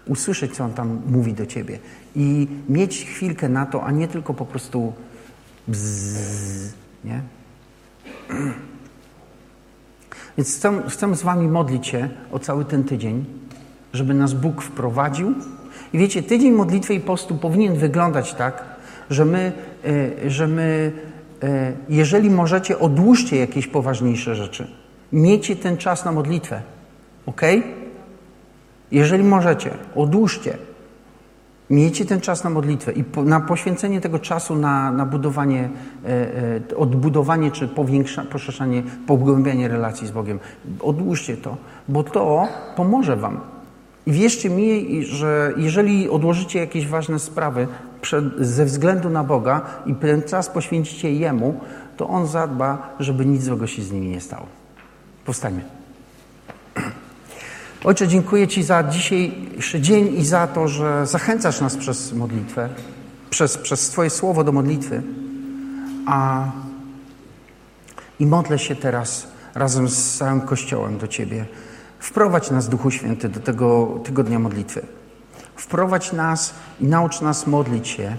[0.07, 1.79] usłyszeć, co On tam mówi do ciebie
[2.17, 4.93] i mieć chwilkę na to, a nie tylko po prostu
[5.69, 6.75] bzzz,
[7.05, 7.23] nie?
[10.37, 13.25] Więc chcę, chcę z wami modlić się o cały ten tydzień,
[13.93, 15.35] żeby nas Bóg wprowadził.
[15.93, 18.65] I wiecie, tydzień modlitwy i postu powinien wyglądać tak,
[19.11, 19.53] że my,
[20.25, 20.93] e, że my
[21.43, 24.71] e, jeżeli możecie, odłóżcie jakieś poważniejsze rzeczy.
[25.13, 26.63] Miejcie ten czas na modlitwę.
[27.27, 27.43] ok?
[28.93, 30.59] Jeżeli możecie, odłóżcie.
[31.71, 35.71] Miejcie ten czas na modlitwę i na poświęcenie tego czasu na, na budowanie,
[36.05, 36.09] e,
[36.71, 37.69] e, odbudowanie czy
[38.31, 40.39] poszerzanie, pogłębianie relacji z Bogiem.
[40.81, 41.57] Odłóżcie to,
[41.89, 43.41] bo to pomoże Wam.
[44.07, 47.69] I wierzcie mi, że jeżeli odłożycie jakieś ważne sprawy
[48.01, 51.61] przed, ze względu na Boga i ten czas poświęcicie Jemu,
[51.97, 54.47] to On zadba, żeby nic złego się z nimi nie stało.
[55.25, 55.82] Powstańmy.
[57.85, 62.69] Ojcze, dziękuję Ci za dzisiejszy dzień i za to, że zachęcasz nas przez modlitwę,
[63.31, 65.03] przez, przez Twoje słowo do modlitwy.
[66.07, 66.45] A
[68.21, 71.47] i modlę się teraz razem z całym Kościołem do Ciebie.
[71.99, 74.87] Wprowadź nas, Duchu Święty, do tego tygodnia modlitwy.
[75.57, 78.17] Wprowadź nas i naucz nas modlić się.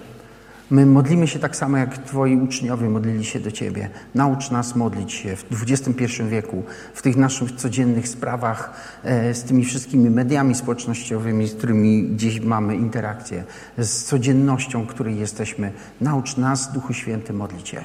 [0.74, 3.90] My modlimy się tak samo, jak Twoi uczniowie modlili się do Ciebie.
[4.16, 6.64] Naucz nas modlić się w XXI wieku,
[6.94, 12.76] w tych naszych codziennych sprawach, e, z tymi wszystkimi mediami społecznościowymi, z którymi dziś mamy
[12.76, 13.44] interakcję,
[13.78, 15.72] z codziennością, której jesteśmy.
[16.02, 17.84] Naucz nas, Duchu Święty, modlić się.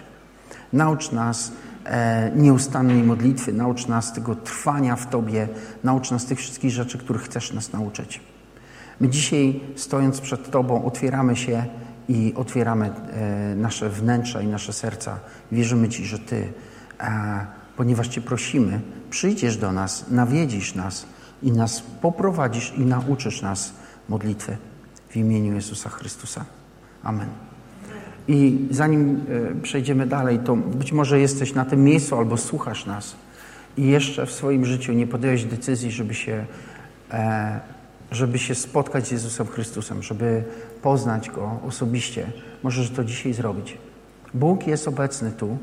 [0.72, 1.52] Naucz nas
[1.84, 5.48] e, nieustannej modlitwy, naucz nas tego trwania w Tobie,
[5.84, 8.20] naucz nas tych wszystkich rzeczy, których chcesz nas nauczyć.
[9.00, 11.64] My dzisiaj, stojąc przed Tobą, otwieramy się
[12.08, 15.18] i otwieramy e, nasze wnętrza i nasze serca.
[15.52, 16.52] Wierzymy Ci, że Ty,
[17.00, 17.46] e,
[17.76, 18.80] ponieważ Cię prosimy,
[19.10, 21.06] przyjdziesz do nas, nawiedzisz nas
[21.42, 23.72] i nas poprowadzisz i nauczysz nas
[24.08, 24.56] modlitwy
[25.08, 26.44] w imieniu Jezusa Chrystusa.
[27.02, 27.28] Amen.
[28.28, 33.16] I zanim e, przejdziemy dalej, to być może jesteś na tym miejscu albo słuchasz nas
[33.76, 36.46] i jeszcze w swoim życiu nie podjąłeś decyzji, żeby się,
[38.10, 40.44] żeby się spotkać z Jezusem Chrystusem, żeby
[40.82, 43.78] poznać Go osobiście, możesz to dzisiaj zrobić.
[44.34, 45.58] Bóg jest obecny tu.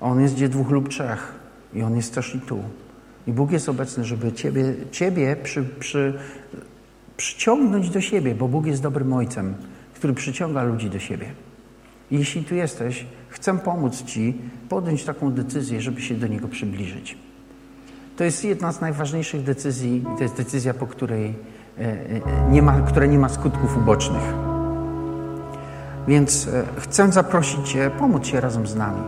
[0.00, 1.32] On jest gdzie dwóch lub trzech
[1.74, 2.62] i On jest też i tu.
[3.26, 6.18] I Bóg jest obecny, żeby Ciebie, ciebie przy, przy,
[7.16, 9.54] przyciągnąć do siebie, bo Bóg jest dobrym Ojcem,
[9.94, 11.26] który przyciąga ludzi do siebie.
[12.10, 14.38] I jeśli tu jesteś, chcę pomóc Ci
[14.68, 17.18] podjąć taką decyzję, żeby się do Niego przybliżyć.
[18.16, 21.34] To jest jedna z najważniejszych decyzji, to jest decyzja, po której
[22.50, 24.34] nie ma, które nie ma skutków ubocznych.
[26.08, 29.02] Więc e, chcę zaprosić Cię, pomóc Cię razem z nami.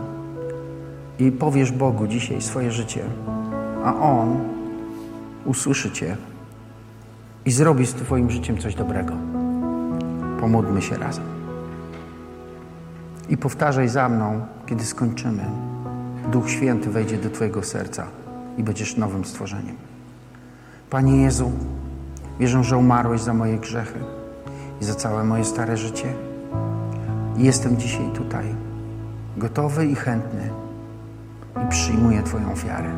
[1.19, 3.01] I powiesz Bogu dzisiaj swoje życie,
[3.83, 4.39] a On
[5.45, 6.17] usłyszy Cię
[7.45, 9.13] i zrobi z Twoim życiem coś dobrego.
[10.39, 11.23] Pomódlmy się razem.
[13.29, 15.45] I powtarzaj za mną, kiedy skończymy.
[16.31, 18.07] Duch Święty wejdzie do Twojego serca
[18.57, 19.75] i będziesz nowym stworzeniem.
[20.89, 21.51] Panie Jezu,
[22.39, 23.99] Wierzę, że umarłeś za moje grzechy
[24.81, 26.13] i za całe moje stare życie.
[27.37, 28.55] I jestem dzisiaj tutaj,
[29.37, 30.49] gotowy i chętny
[31.65, 32.89] i przyjmuję Twoją ofiarę.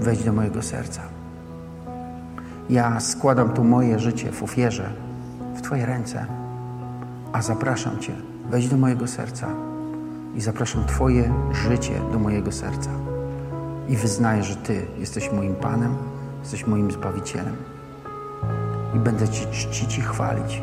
[0.00, 1.00] Wejdź do mojego serca.
[2.70, 4.90] Ja składam tu moje życie w ofierze,
[5.56, 6.26] w Twoje ręce,
[7.32, 8.12] a zapraszam Cię,
[8.50, 9.46] wejdź do mojego serca
[10.34, 12.90] i zapraszam Twoje życie do mojego serca.
[13.88, 15.96] I wyznaję, że Ty jesteś moim Panem,
[16.42, 17.73] jesteś moim Zbawicielem
[18.94, 20.62] i będę Ci czcić i chwalić,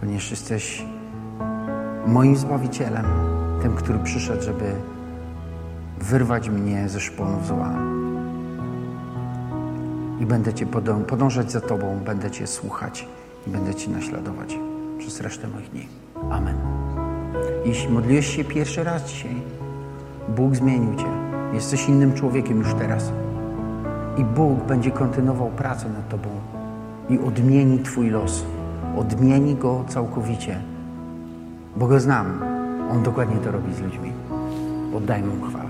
[0.00, 0.84] ponieważ jesteś
[2.06, 3.04] moim Zbawicielem,
[3.62, 4.72] tym, który przyszedł, żeby
[6.00, 7.70] wyrwać mnie ze szponów zła.
[10.20, 10.66] I będę Cię
[11.06, 13.08] podążać za Tobą, będę Cię słuchać
[13.46, 14.58] i będę Cię naśladować
[14.98, 15.88] przez resztę moich dni.
[16.30, 16.56] Amen.
[17.64, 19.42] Jeśli modliłeś się pierwszy raz dzisiaj,
[20.28, 21.06] Bóg zmienił Cię.
[21.52, 23.12] Jesteś innym człowiekiem już teraz.
[24.16, 26.28] I Bóg będzie kontynuował pracę nad Tobą
[27.08, 28.44] i odmieni Twój los.
[28.96, 30.60] Odmieni go całkowicie,
[31.76, 32.42] bo go znam.
[32.92, 34.12] On dokładnie to robi z ludźmi.
[34.96, 35.63] Oddajmy mu chwałę.